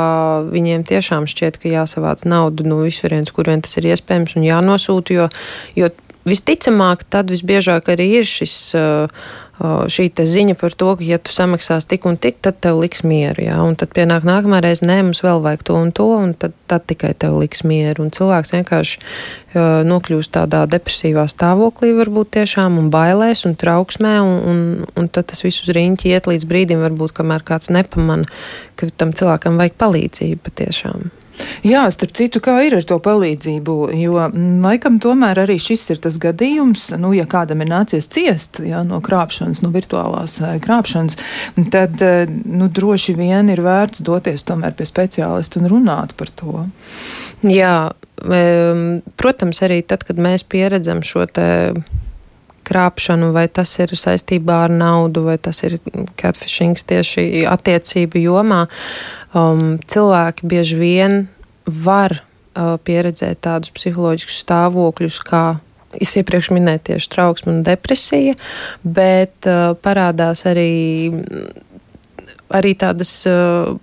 [0.51, 5.13] viņiem tiešām šķiet, ka jāsavāc naudu no visurienes, kur vien tas ir iespējams un jānosūta,
[5.13, 5.29] jo,
[5.75, 5.89] jo
[6.29, 8.57] visticamāk, tad visbiežāk arī ir šis.
[8.77, 9.29] Uh,
[9.59, 13.43] šī ziņa par to, ka, ja tu samaksās tik un tik, tad tev liks mieru.
[13.43, 16.55] Jā, un tad pienāk nākamā reize, nē, mums vēl vajag to un to, un tad,
[16.71, 18.05] tad tikai tev liks mieru.
[18.05, 24.35] Un cilvēks vienkārši uh, nokļūst tādā depresīvā stāvoklī, varbūt tiešām, un bailēs un trauksmē, un,
[24.39, 28.29] un, un tad tas viss uz riņķi iet līdz brīdim, varbūt, kamēr kāds nepamana,
[28.79, 31.09] ka tam cilvēkam vajag palīdzību patiešām.
[31.65, 36.01] Jā, starp citu, kā ir ar to palīdzību, jo mm, laikam tomēr arī šis ir
[36.03, 41.19] tas gadījums, nu, ja kādam ir nācies ciest jā, no krāpšanas, no virtuālās eh, krāpšanas,
[41.73, 46.65] tad eh, nu, droši vien ir vērts doties tomēr pie speciālista un runāt par to.
[47.47, 47.91] Jā,
[49.19, 51.49] protams, arī tad, kad mēs pieredzam šo te
[52.69, 55.79] krāpšanu, vai tas ir saistībā ar naudu, vai tas ir
[56.19, 58.65] catfishing tieši attiecību jomā,
[59.33, 61.19] um, cilvēki bieži vien
[61.65, 65.43] var uh, pieredzēt tādus psiholoģiskus stāvokļus, kā
[65.97, 68.35] es iepriekš minēju tieši trauksme un depresija,
[68.83, 70.69] bet uh, parādās arī,
[72.61, 73.15] arī tādas.
[73.29, 73.79] Uh,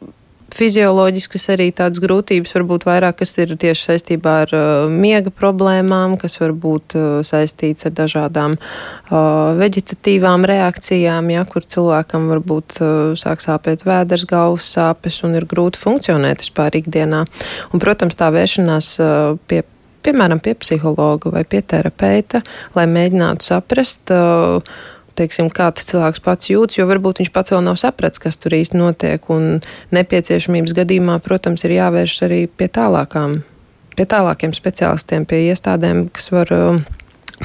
[0.57, 6.39] fizioloģiskas arī tādas grūtības, varbūt vairāk, kas ir tieši saistībā ar uh, miega problēmām, kas
[6.41, 13.45] var būt uh, saistīts ar dažādām uh, veģetatīvām reakcijām, ja, kur cilvēkam varbūt uh, sāk
[13.45, 17.25] sāpēt vēders, galvas sāpes un ir grūti funkcionēt vispār ikdienā.
[17.73, 19.63] Un, protams, tā vēršanās uh, pie
[20.07, 22.39] piemēram, pie psihologa vai pie terapeita,
[22.77, 24.63] lai mēģinātu saprast, uh,
[25.19, 28.57] teiksim, kā tas cilvēks pats jūtas, jo varbūt viņš pats vēl nav sapratis, kas tur
[28.57, 29.29] īsti notiek.
[29.33, 29.61] Un
[29.97, 33.41] nepieciešamības gadījumā, protams, ir jāvēršas arī pie tālākām,
[33.97, 36.83] pie tālākiem speciālistiem, pie iestādēm, kas var um,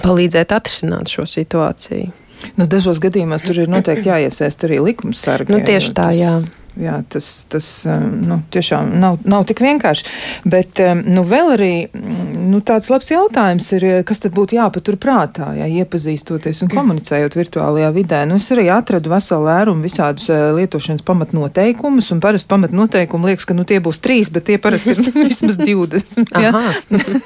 [0.03, 2.11] palīdzēt atrisināt šo situāciju.
[2.57, 5.53] Nu, dažos gadījumos tur ir noteikti jāiesaist arī likumsargi.
[5.53, 6.17] Nu, tieši tā, tas...
[6.17, 6.33] jā.
[6.79, 10.05] Jā, tas, tas nu, tiešām nav, nav tik vienkārši.
[10.47, 15.67] Bet nu, vēl arī nu, tāds labs jautājums ir, kas tad būtu jāpatur prātā, ja
[15.67, 18.21] iepazīstoties un komunicējot virtuālajā vidē.
[18.29, 23.67] Nu, es arī atradu veselu lērumu visādus lietošanas pamatnoteikumus, un parasti pamatnoteikumi liekas, ka nu,
[23.67, 26.31] tie būs trīs, bet tie parasti ir vismaz 20.
[26.39, 26.53] ja?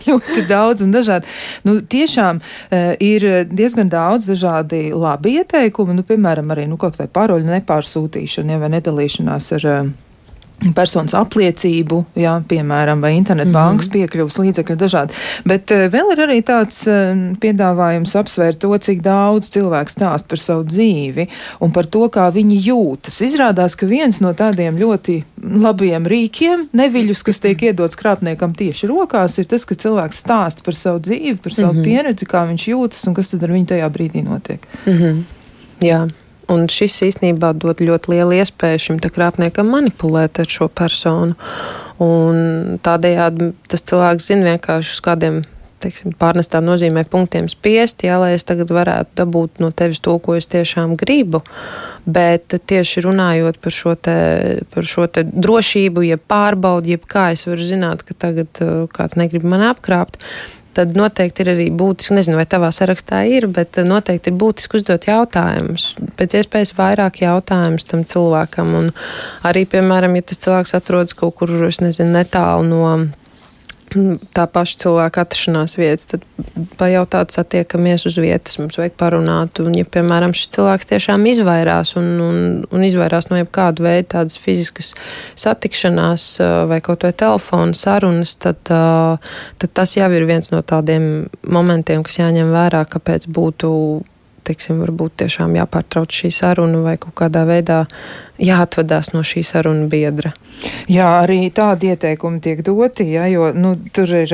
[0.07, 1.29] ļoti daudz un dažādi.
[1.67, 2.41] Nu, tiešām
[3.03, 8.61] ir diezgan daudz dažādi labi ieteikumi, nu, piemēram, arī nu, kaut vai paroļu nepārsūtīšana ja,
[8.65, 14.07] vai nedalīšana saistībās ar eh, personas apliecību, jā, piemēram, vai internetbankas mm -hmm.
[14.07, 15.13] piekļuvas līdzekļi dažādi.
[15.45, 20.39] Bet uh, vēl ir arī tāds uh, piedāvājums apsvērt to, cik daudz cilvēku stāst par
[20.39, 21.27] savu dzīvi
[21.59, 23.21] un par to, kā viņi jūtas.
[23.21, 29.37] Izrādās, ka viens no tādiem ļoti labiem rīkiem, neviļus, kas tiek iedots krāpniekam tieši rokās,
[29.37, 31.83] ir tas, ka cilvēks stāst par savu dzīvi, par savu mm -hmm.
[31.83, 34.67] pieredzi, kā viņš jūtas un kas tad ar viņu tajā brīdī notiek.
[34.85, 35.23] Mm -hmm.
[35.81, 36.07] Jā.
[36.51, 41.37] Un šis īstenībā dod ļoti lielu iespēju šim krāpniekam manipulēt ar šo personu.
[42.03, 45.43] Un tādējādi tas cilvēks zina vienkārši uz kādiem
[45.85, 50.37] teiksim, pārnestā nozīmē punktiem spiest, jā, lai es tagad varētu dabūt no tevis to, ko
[50.39, 51.43] es tiešām gribu.
[52.05, 54.17] Bet tieši runājot par šo, te,
[54.73, 59.17] par šo te drošību, jeb pārbaudi, jeb kā es varu zināt, ka tagad uh, kāds
[59.19, 60.21] negrib mani apkrāpt,
[60.75, 65.07] tad noteikti ir arī būtiski, nezinu, vai tavā sarakstā ir, bet noteikti ir būtiski uzdot
[65.09, 65.91] jautājumus.
[66.19, 68.73] Pēc iespējas vairāk jautājumus tam cilvēkam.
[68.81, 68.89] Un
[69.47, 72.83] arī, piemēram, ja tas cilvēks atrodas kaut kur, es nezinu, netālu no
[74.35, 76.23] tā paša cilvēka atrašanās vietas, tad
[76.79, 79.61] pajautāt, satiekamies uz vietas, mums vajag parunāt.
[79.63, 84.39] Un, ja, piemēram, šis cilvēks tiešām izvairās un, un, un izvairās no jebkāda veida tādas
[84.41, 84.93] fiziskas
[85.39, 86.27] satikšanās
[86.71, 92.19] vai kaut vai telefona sarunas, tad, tad tas jau ir viens no tādiem momentiem, kas
[92.23, 93.71] jāņem vērā, kāpēc būtu
[94.45, 97.85] teiksim, varbūt tiešām jāpārtrauc šī saruna vai kaut kādā veidā
[98.41, 100.33] jāatvadās no šī saruna biedra.
[100.87, 104.31] Jā, arī tādi ieteikumi tiek doti, ja, jo nu, tur ir,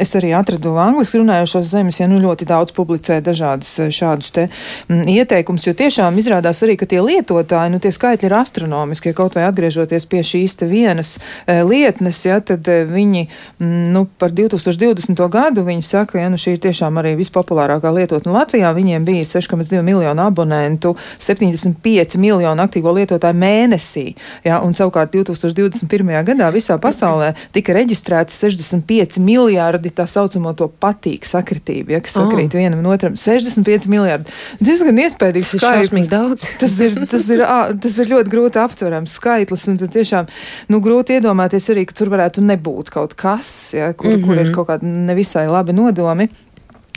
[0.00, 4.46] es arī atradu angliski runājošos zemes, ja nu ļoti daudz publicē dažādus eh, šādus te
[4.88, 9.18] m, ieteikumus, jo tiešām izrādās arī, ka tie lietotāji, nu tie skaitļi ir astronomiski, ja
[9.18, 13.26] kaut vai atgriežoties pie šīs te vienas e, lietnes, ja, tad e, viņi,
[13.60, 15.20] m, nu, par 2020.
[15.28, 19.82] gadu viņi saka, ja nu šī ir tiešām arī vispopulārākā lietotne Latvijā, viņiem bija 6,2
[19.82, 24.06] miljonu abonentu, 75 miljonu aktīvo lietotāju mēnesī.
[24.44, 26.12] Ja, un savukārt 2021.
[26.28, 32.54] gadā visā pasaulē tika reģistrēti 65 miljardi tā saucamo to patīk sakritību, ja, kas sakrīt
[32.54, 32.60] oh.
[32.60, 33.16] vienam otram.
[33.18, 34.32] 65 miljardi.
[34.60, 36.12] Diezgan iespējams skaitlis.
[36.12, 36.46] daudz.
[36.62, 37.44] tas, ir, tas, ir,
[37.82, 40.28] tas ir ļoti grūti aptverams skaitlis, un tad tiešām
[40.72, 44.26] nu, grūti iedomāties arī, ka tur varētu nebūt kaut kas, ja, kur, mm -hmm.
[44.26, 44.54] kur ir mhm.
[44.54, 46.28] kaut kādi nevisai labi nodomi.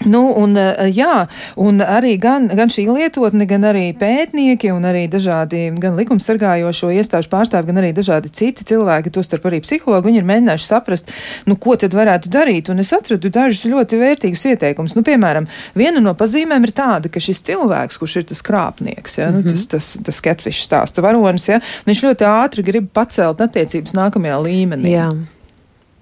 [0.05, 1.27] Nu, un, eh, jā,
[1.61, 7.29] un arī gan, gan šī lietotne, gan arī pētnieki, un arī dažādi gan likumsargājošo iestāžu
[7.29, 11.13] pārstāvi, gan arī dažādi citi cilvēki, tostarp arī psihologi, viņi ir mēģinājuši saprast,
[11.45, 12.71] nu, ko tad varētu darīt.
[12.73, 14.97] Un es atradu dažus ļoti vērtīgus ieteikumus.
[14.97, 15.47] Nu, piemēram,
[15.77, 19.67] viena no pazīmēm ir tāda, ka šis cilvēks, kurš ir tas krāpnieks, ja, nu, tas,
[19.69, 24.95] tas, tas catfish stāsta varonis, ja, viņš ļoti ātri grib pacelt attiecības nākamajā līmenī.
[24.97, 25.09] Jā.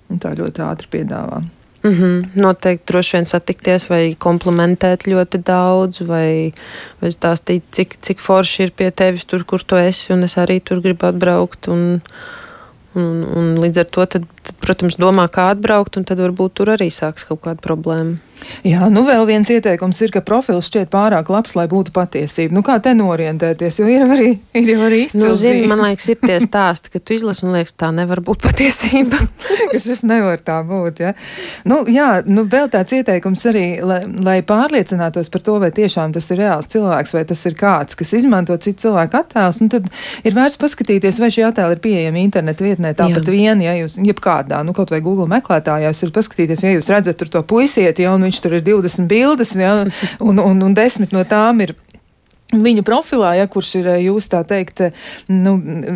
[0.10, 1.44] Un tā ļoti ātri piedāvā.
[1.84, 2.30] Mm -hmm.
[2.34, 6.54] Noteikti droši vien satikties vai komplimentēt ļoti daudz, vai,
[7.02, 10.60] vai stāstīt, cik, cik forši ir pie tevis tur, kur tu esi, un es arī
[10.64, 11.68] tur gribu atbraukt.
[11.68, 12.02] Un,
[12.96, 14.06] un, un līdz ar to,
[14.50, 18.18] tad, protams, domā, kā atbraukt, un tad varbūt tur arī sāks kaut kāda problēma.
[18.64, 22.56] Jā, nu vēl viens ieteikums ir, ka profils šķiet pārāk labs, lai būtu patiesība.
[22.56, 25.24] Nu, kā te norientēties, jo ir arī, ir jau arī izcils.
[25.24, 28.44] Nu, zini, man liekas, ir tie stāsti, ka tu izlasi un liekas, tā nevar būt
[28.48, 29.20] patiesība.
[29.72, 31.14] ka šis nevar tā būt, ja.
[31.70, 36.30] Nu, jā, nu vēl tāds ieteikums arī, lai, lai pārliecinātos par to, vai tiešām tas
[36.34, 39.90] ir reāls cilvēks, vai tas ir kāds, kas izmanto citu cilvēku attēlus, nu tad
[40.24, 44.00] ir vērts paskatīties, vai šie attēli ir pieejami internetu vietnē tāpat vien, ja jūs,
[44.40, 48.04] jebkādā, nu kaut vai Google meklētājā, jūs varat paskatīties, ja jūs redzat tur to puisieti,
[48.04, 49.86] ja, un viņš tur ir 20 bildes, ja,
[50.20, 51.76] un, un, un 10 no tām ir
[52.50, 54.80] Viņu profilā, ja kurš ir jūs tā teikt,
[55.30, 55.52] nu,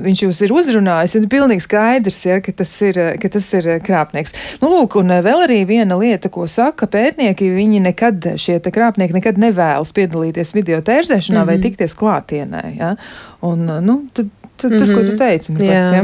[0.06, 4.38] viņš jūs ir uzrunājis, ir pilnīgi skaidrs, ja, ka, tas ir, ka tas ir krāpnieks.
[4.62, 9.18] Nu, lūk, un vēl arī viena lieta, ko saka pētnieki, viņi nekad, šie te krāpnieki
[9.18, 11.50] nekad nevēlas piedalīties video tērzēšanā mm -hmm.
[11.50, 11.66] vai mhm.
[11.66, 12.94] tikties klātienē, ja.
[13.41, 14.30] Un, nu, tad
[14.70, 14.95] tas, mm -hmm.
[14.95, 15.18] ko tu mhm.
[15.18, 15.53] teici.
[15.53, 15.82] Nu, jā.
[15.82, 16.03] Pats, ja?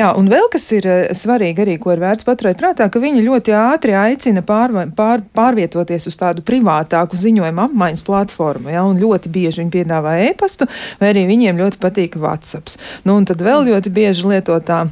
[0.00, 3.24] jā, un vēl kas ir eh, svarīgi arī, ko ir vērts paturēt prātā, ka viņi
[3.28, 9.28] ļoti ātri aicina pār, pār, pārvietoties uz tādu privātāku ziņojumu apmaiņas platformu, ja, un ļoti
[9.28, 10.66] bieži viņi piedāvā e-pastu,
[11.00, 12.68] vai arī viņiem ļoti patīk WhatsApp.
[13.04, 14.86] Nu, un tad vēl ļoti bieži lietotā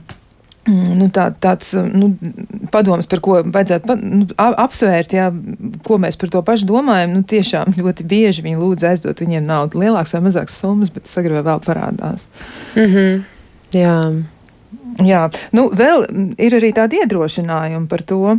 [0.71, 2.13] nu, tā, tāds nu,
[2.71, 5.31] padoms, par ko vajadzētu pa, nu, apsvērt, jā,
[5.87, 7.17] ko mēs par to pašu domājam.
[7.17, 11.43] Nu, tiešām ļoti bieži viņi lūdz aizdot viņiem naudu, lielākas vai mazākas summas, bet sagrabē
[11.51, 12.31] vēl parādās.
[12.77, 13.25] Mm -hmm.
[13.73, 13.97] Jā.
[15.03, 16.05] Jā, nu, vēl
[16.39, 18.39] ir arī tādi iedrošinājumi par to,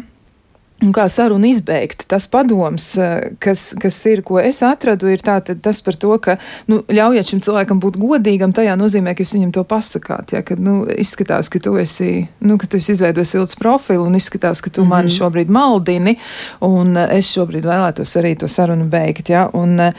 [0.94, 2.06] kā sarunu izbeigt.
[2.08, 6.38] Tas padoms, eh, kas, kas ir, ko es atradu, ir tā, tas par to, ka
[6.68, 10.34] nu, ļaujiet šim cilvēkam būt godīgam, tajā nozīmē, ka jūs viņam to pasakāt.
[10.34, 14.16] Ja, ka, nu, izskatās, ka tu esi, nu, ka tu esi izveidojis vilts profilu un
[14.16, 14.90] izskatās, ka tu mm -hmm.
[14.90, 16.18] mani šobrīd maldini,
[16.62, 19.30] un eh, es šobrīd vēlētos arī to sarunu beigt.
[19.30, 19.94] Ja, un, eh,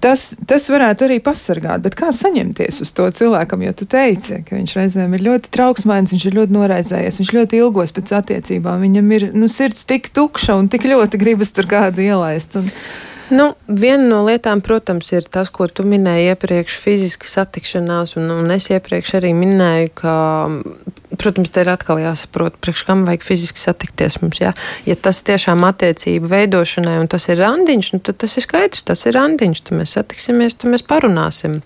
[0.00, 4.56] Tas, tas varētu arī pasargāt, bet kā saņemties uz to cilvēkam, jo tu teici, ka
[4.56, 9.12] viņš reizēm ir ļoti trauksmains, viņš ir ļoti noraizējies, viņš ļoti ilgos pēc attiecībām, viņam
[9.16, 12.56] ir nu, sirds tik tukša un tik ļoti gribas tur kādu ielaist.
[12.60, 12.72] Un,
[13.32, 18.52] Nu, viena no lietām, protams, ir tas, ko tu minēji iepriekš, fiziska satikšanās, un, un
[18.52, 20.16] es iepriekš arī minēju, ka,
[21.16, 24.42] protams, te ir atkal jāsaprot, priekš kam vajag fiziski satikties mums.
[24.42, 24.52] Jā.
[24.84, 29.06] Ja tas tiešām attiecību veidošanai, un tas ir randiņš, nu, tad tas ir skaidrs, tas
[29.08, 31.62] ir randiņš, tad mēs satiksimies, tad mēs parunāsim.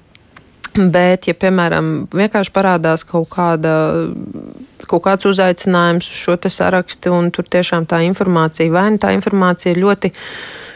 [0.78, 3.74] Bet, ja, piemēram, vienkārši parādās kaut kāda
[4.88, 9.76] kaut kāds uzaicinājums uz šo sarakstu, un tur tiešām tā informācija, vai nu tā informācija
[9.76, 10.12] ļoti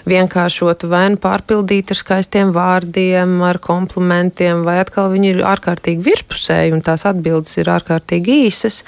[0.08, 6.74] vienkāršota, vai nu pārpildīta ar skaistiem vārdiem, ar komplimentiem, vai atkal viņi ir ārkārtīgi virspusēji
[6.76, 8.82] un tās atbildes ir ārkārtīgi īsas,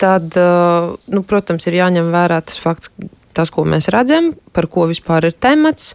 [0.00, 2.92] tad, nu, protams, ir jāņem vērā tas fakts,
[3.36, 5.94] tas, ko mēs redzam, par ko vispār ir temats.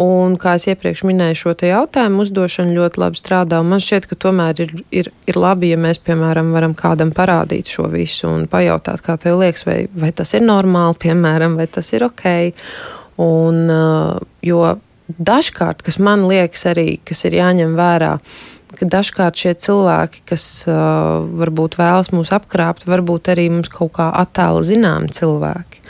[0.00, 3.58] Un, kā jau iepriekš minēju, šo jautājumu uzdošana ļoti labi strādā.
[3.60, 7.90] Man šķiet, ka tomēr ir, ir, ir labi, ja mēs, piemēram, varam kādam parādīt šo
[7.92, 12.06] visu un pajautāt, kā tev liekas, vai, vai tas ir normāli, piemēram, vai tas ir
[12.08, 12.24] ok.
[13.22, 14.62] Un, uh, jo
[15.18, 18.16] dažkārt, kas man liekas arī, kas ir jāņem vērā,
[18.78, 24.08] ka dažkārt šie cilvēki, kas uh, varbūt vēlas mūs apkrāpt, varbūt arī mums kaut kā
[24.22, 25.82] attēla zinām cilvēki.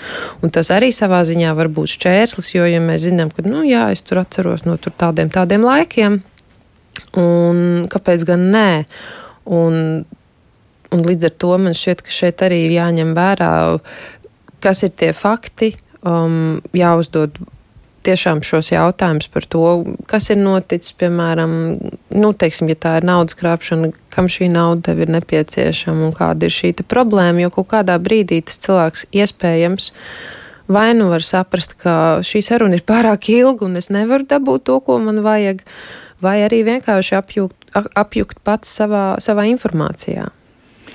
[0.43, 3.87] Un tas arī savā ziņā var būt šķērslis, jo, ja mēs zinām, ka, nu, jā,
[3.95, 6.19] es tur atceros no tur tādiem, tādiem laikiem,
[7.23, 7.63] un
[7.93, 8.71] kāpēc gan nē?
[9.53, 9.79] Un,
[10.93, 13.55] un līdz ar to man šķiet, ka šeit arī ir jāņem vērā,
[14.63, 15.73] kas ir tie fakti,
[16.07, 17.39] um, jāuzdod
[18.03, 19.63] tiešām šos jautājumus par to,
[20.11, 21.53] kas ir noticis, piemēram,
[22.11, 26.55] nu, teiksim, ja tā ir naudas krāpšana, kam šī nauda ir nepieciešama un kāda ir
[26.55, 29.93] šī problēma, jo kaut kādā brīdī tas cilvēks iespējams
[30.73, 31.95] vai nu var saprast, ka
[32.27, 35.63] šī saruna ir pārāk ilga un es nevaru dabūt to, ko man vajag,
[36.23, 40.29] vai arī vienkārši apjukt, apjukt pats savā, savā informācijā.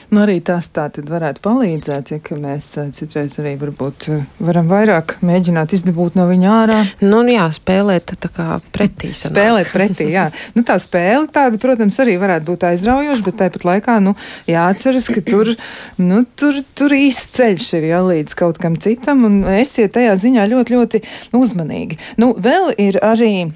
[0.08, 4.70] Nu, arī tas tā tad varētu palīdzēt, ja mēs eh, citreiz arī varbūt eh, varam
[4.72, 6.78] vairāk mēģināt izdabūt no viņa ārā.
[7.04, 9.10] Nu, jā, spēlēt tā kā pretī.
[9.12, 9.34] Sanāk.
[9.34, 10.30] Spēlēt pretī, jā.
[10.56, 14.14] Nu, tā spēle tāda, protams, arī varētu būt aizraujoša, bet tāpat laikā, nu,
[14.48, 15.52] jāatceras, ka tur,
[16.00, 20.48] nu, tur, tur īsts ceļš ir jā, līdz kaut kam citam, un esiet tajā ziņā
[20.54, 21.04] ļoti, ļoti
[21.36, 22.00] uzmanīgi.
[22.22, 23.50] Nu, vēl ir arī.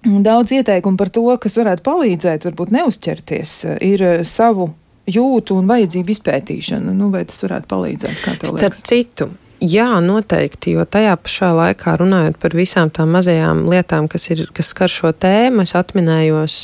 [0.00, 4.70] Daudz ieteikumu par to, kas varētu palīdzēt, varbūt neuzķerties, ir savu
[5.10, 6.94] jūtu un vajadzību izpētīšana.
[6.96, 8.26] Nu, vai tas varētu palīdzēt?
[8.50, 9.30] Starp citu.
[9.60, 14.70] Jā, noteikti, jo tajā pašā laikā runājot par visām tām mazajām lietām, kas, ir, kas
[14.72, 16.54] skar šo tēmu, es atminējos,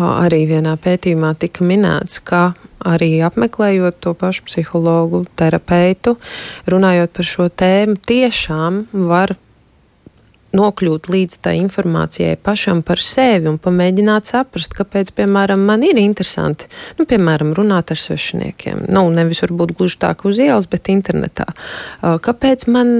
[0.00, 2.54] arī vienā pētījumā tika minēts, ka
[2.88, 6.16] arī apmeklējot to pašu psihologu, terapeitu,
[6.72, 9.36] runājot par šo tēmu, tiešām var
[10.56, 16.68] nokļūt līdz tai informācijai pašam par sevi un pamēģināt saprast, kāpēc, piemēram, man ir interesanti,
[16.98, 18.86] nu, piemēram, runāt ar svešiniekiem.
[18.92, 21.48] Nu, nevis varbūt gluži tā kā uz ielas, bet internetā.
[22.02, 22.94] Kāpēc man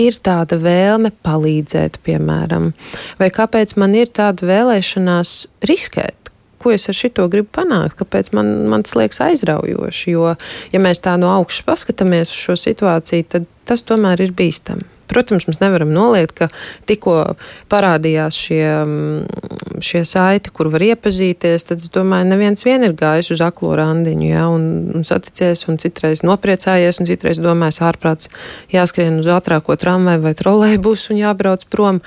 [0.00, 2.72] ir tāda vēlme palīdzēt, piemēram,
[3.20, 5.38] vai kāpēc man ir tāda vēlēšanās
[5.70, 6.18] riskēt?
[6.64, 10.14] ko es ar šito gribu panākt, kāpēc man, man tas liekas aizraujoši.
[10.14, 10.30] Jo,
[10.72, 14.93] ja mēs tā no augšas paskatāmies uz šo situāciju, tad tas tomēr ir bīstami.
[15.10, 16.48] Protams, mēs nevaram noliegt, ka
[16.88, 17.36] tikko
[17.72, 23.32] parādījās šie, mm, šie saiti, kur var iepazīties, tad es domāju, neviens vien ir gājis
[23.36, 28.30] uz aklo randiņu, ja, un, un saticies, un citreiz nopriecājies, un citreiz domājis ārprāts
[28.72, 32.00] jāskrien uz ātrāko tramvaju vai trolēbusu un jābrauc prom,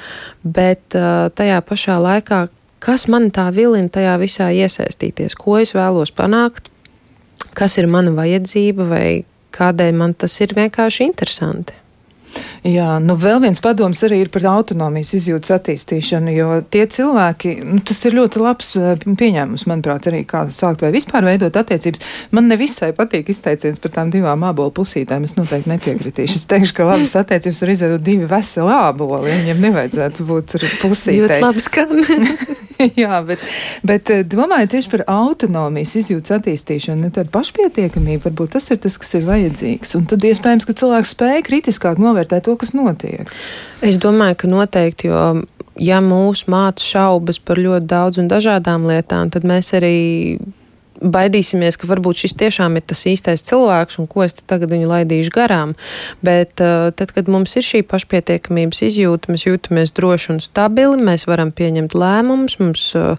[0.43, 2.47] bet tajā pašā laikā,
[2.83, 6.71] kas man tā vilina tajā visā iesaistīties, ko es vēlos panākt,
[7.57, 9.07] kas ir mana vajadzība vai
[9.57, 11.75] kādēļ man tas ir vienkārši interesanti.
[12.67, 17.79] Jā, nu vēl viens padoms arī ir par autonomijas izjūtas attīstīšanu, jo tie cilvēki, nu,
[17.87, 22.03] tas ir ļoti labs eh, pieņēmums, manuprāt, arī kā sākt vai vispār veidot attiecības.
[22.35, 26.41] Man nevisai patīk izteiciens par tām divām ābolu pusītēm, es noteikti nepiekritīšu.
[26.41, 31.23] Es teikšu, ka labas attiecības var izveidot divi veseli āboli, viņiem nevajadzētu būt pusītēm.
[31.23, 31.95] Ļoti labi skan.
[33.01, 33.41] Jā, bet,
[33.87, 39.15] bet eh, domāju tieši par autonomijas izjūtas attīstīšanu, tāda pašpietiekamība, varbūt tas ir tas, kas
[39.17, 39.95] ir vajadzīgs.
[39.97, 43.31] Un tad iespējams, ka cilvēks spēja kritiskāk novērtēt to, kas notiek.
[43.85, 45.23] Es domāju, ka noteikti, jo
[45.81, 49.97] ja mūs māca šaubas par ļoti daudz un dažādām lietām, tad mēs arī
[50.97, 55.33] baidīsimies, ka varbūt šis tiešām ir tas īstais cilvēks un ko es tagad viņu laidīšu
[55.35, 55.75] garām.
[56.25, 61.27] Bet uh, tad, kad mums ir šī pašpietiekamības izjūta, mēs jūtamies droši un stabili, mēs
[61.29, 63.13] varam pieņemt lēmumus, mums uh,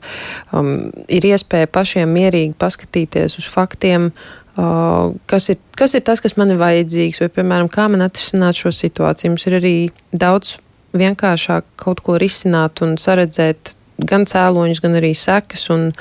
[0.51, 4.11] um, ir iespēja pašiem mierīgi paskatīties uz faktiem.
[4.59, 8.59] Uh, kas, ir, kas ir tas, kas man ir vajadzīgs, vai, piemēram, kā man atrisināt
[8.59, 9.36] šo situāciju.
[9.36, 9.74] Mums ir arī
[10.11, 10.56] daudz
[10.98, 15.92] vienkāršāk kaut ko risināt un saredzēt gan cēloņus, gan arī sekas, un,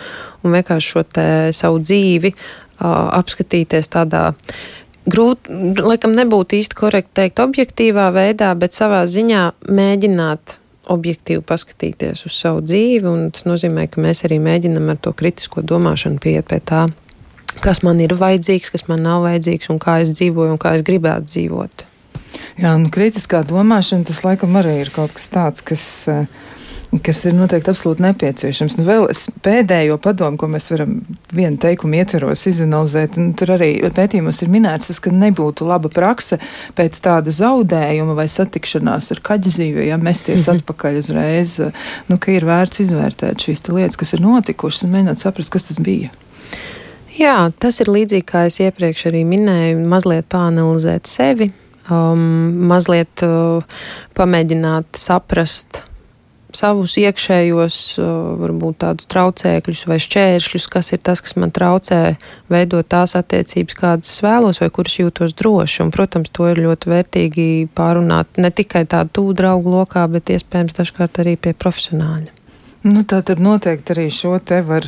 [0.42, 1.06] un vienkārši šo
[1.54, 2.42] savu dzīvi uh,
[3.20, 4.32] apskatīties tādā.
[5.08, 10.58] Grūti, laikam, nebūtu īsti korekti teikt, objektīvā veidā, bet savā ziņā mēģināt
[10.92, 13.14] objektīvi paskatīties uz savu dzīvi.
[13.36, 16.88] Tas nozīmē, ka mēs arī mēģinām ar to kritisko domāšanu pieiet pie tā,
[17.64, 20.86] kas man ir vajadzīgs, kas man nav vajadzīgs un kā es dzīvoju un kā es
[20.88, 21.88] gribētu dzīvot.
[22.58, 25.88] Jā, nu, kritiskā domāšana tas laikam arī ir kaut kas tāds, kas.
[26.12, 26.54] Uh,
[27.04, 28.78] kas ir noteikti absolūti nepieciešams.
[28.80, 30.98] Nu, vēl es pēdējo padomu, ko mēs varam
[31.36, 36.40] vienu teikumu ietveros izanalizēt, un tur arī pētījumos ir minēts, tas, ka nebūtu laba prakse
[36.78, 40.62] pēc tāda zaudējuma vai satikšanās ar kaģizīju, ja mesties mm -hmm.
[40.64, 41.58] atpakaļ uzreiz,
[42.08, 45.80] nu, ka ir vērts izvērtēt šīs lietas, kas ir notikušas, un mēģināt saprast, kas tas
[45.84, 46.10] bija.
[47.18, 51.50] Jā, tas ir līdzīgi, kā es iepriekš arī minēju, mazliet pāanalizēt sevi,
[51.90, 52.22] um,
[52.70, 53.82] mazliet uh,
[54.18, 55.82] pamēģināt saprast,
[56.58, 57.78] savus iekšējos,
[58.42, 62.02] varbūt tādus traucēkļus vai šķēršļus, kas ir tas, kas man traucē
[62.54, 65.84] veidot tās attiecības, kādas es vēlos, vai kuras jūtos droši.
[65.86, 70.78] Un, protams, to ir ļoti vērtīgi pārunāt ne tikai tādu tuvu draugu lokā, bet iespējams
[70.80, 72.37] dažkārt arī pie profesionāļa.
[72.86, 74.86] Nu, tā tad noteikti arī šo te var,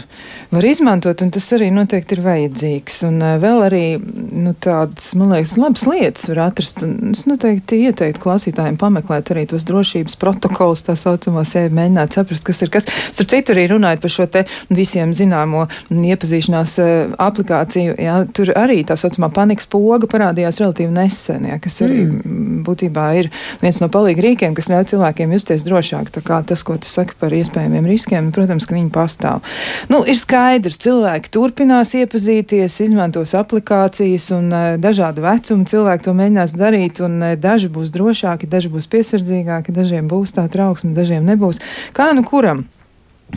[0.54, 3.00] var izmantot, un tas arī noteikti ir vajadzīgs.
[3.08, 6.84] Un uh, vēl arī nu, tādas, man liekas, labas lietas var atrast.
[6.86, 12.46] Un es noteikti ieteiktu klausītājiem pameklēt arī tos drošības protokolus, tā saucamos, ja mēģināt saprast,
[12.48, 12.88] kas ir kas.
[13.10, 18.84] Starp citu, arī runājot par šo te visiem zināmo iepazīšanās uh, aplikāciju, jā, tur arī
[18.88, 22.62] tā saucamā panikas poga parādījās relatīvi nesen, jā, kas arī mm.
[22.70, 23.34] būtībā ir
[23.64, 26.14] viens no palīga rīkiem, kas ļauj cilvēkiem justies drošāk.
[26.14, 29.44] Tā kā tas, ko tu saki par iespējamiem riskiem, protams, ka viņi pastāv.
[29.92, 36.58] Nu, ir skaidrs, cilvēki turpinās iepazīties, izmantos aplikācijas un uh, dažādu vecumu cilvēki to mēģinās
[36.60, 41.62] darīt, un uh, daži būs drošāki, daži būs piesardzīgāki, dažiem būs tā trauksme, dažiem nebūs.
[41.96, 42.66] Kā nu kuram?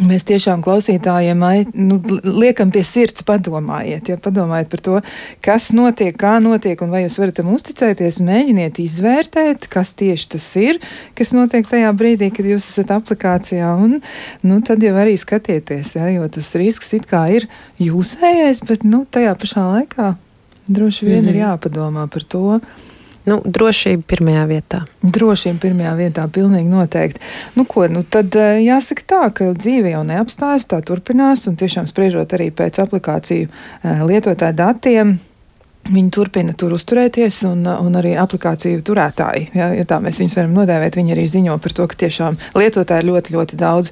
[0.01, 1.43] Mēs tiešām klausītājiem
[1.77, 5.01] nu, liekam pie sirds, padomājiet, ja padomājiet par to,
[5.45, 8.23] kas notiek, kā notiek, un vai jūs varat tam uzticēties.
[8.25, 10.81] Mēģiniet izvērtēt, kas tieši tas ir,
[11.19, 13.99] kas notiek tajā brīdī, kad jūs esat aplikācijā, un
[14.41, 17.51] nu, tad jau arī skatieties, ja, jo tas risks it kā ir
[17.83, 20.15] jūsējais, bet nu, tajā pašā laikā
[20.73, 21.29] droši vien mm -hmm.
[21.29, 21.45] ir mhm.
[21.45, 22.61] jāpadomā par to
[23.29, 24.83] Nu, drošība pirmajā vietā.
[25.03, 27.23] Drošība pirmajā vietā, pilnīgi noteikti.
[27.55, 31.87] Nu, ko, nu, tad eh, jāsaka tā, ka dzīve jau neapstājas, tā turpinās, un tiešām
[31.91, 35.15] spriežot arī pēc aplikāciju eh, lietotāju datiem,
[35.83, 40.53] Viņi turpina tur uzturēties, un, un arī aplikāciju turētāji, ja, ja tā mēs viņus varam
[40.55, 43.91] nodēvēt, viņi arī ziņo par to, ka tiešām lietotāji ir ļoti, ļoti daudz.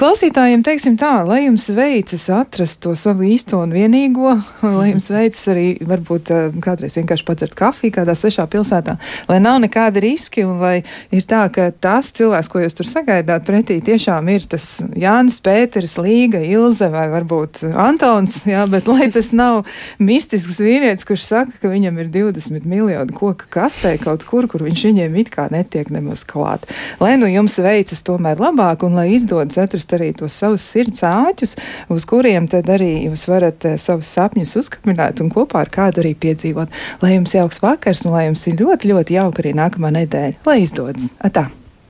[0.00, 4.32] Klausītājiem teiksim tā, lai jums veicas atrast to savu īsto un vienīgo,
[4.78, 8.96] lai jums veicas arī varbūt eh, kādreiz vienkārši padzert kafiju kādā svešā pilsētā,
[9.28, 10.74] lai nav nekāda riski un lai
[11.12, 15.98] ir tā, ka tas cilvēks, ko jūs tur sagaidāt pretī, tiešām ir tas Jānis Pēters,
[16.00, 19.66] Līga, Ilze vai varbūt Antons, jā, bet lai tas nav
[20.00, 24.84] mistisks vīrietis, kurš saka, ka viņam ir 20 miljoni koku kastē kaut kur, kur viņš
[24.88, 26.66] viņiem it kā netiek nemaz klāt.
[27.02, 31.56] Lai nu jums veicas tomēr labāk un lai izdodas atrast arī tos savus sirds āķus,
[31.92, 36.14] uz kuriem tad arī jūs varat uh, savus sapņus uzkapināt un kopā ar kādu arī
[36.26, 36.72] piedzīvot.
[37.02, 40.42] Lai jums jauks vakars un lai jums ir ļoti, ļoti jauka arī nākamā nedēļa.
[40.46, 41.12] Lai izdodas!
[41.24, 41.48] Atā!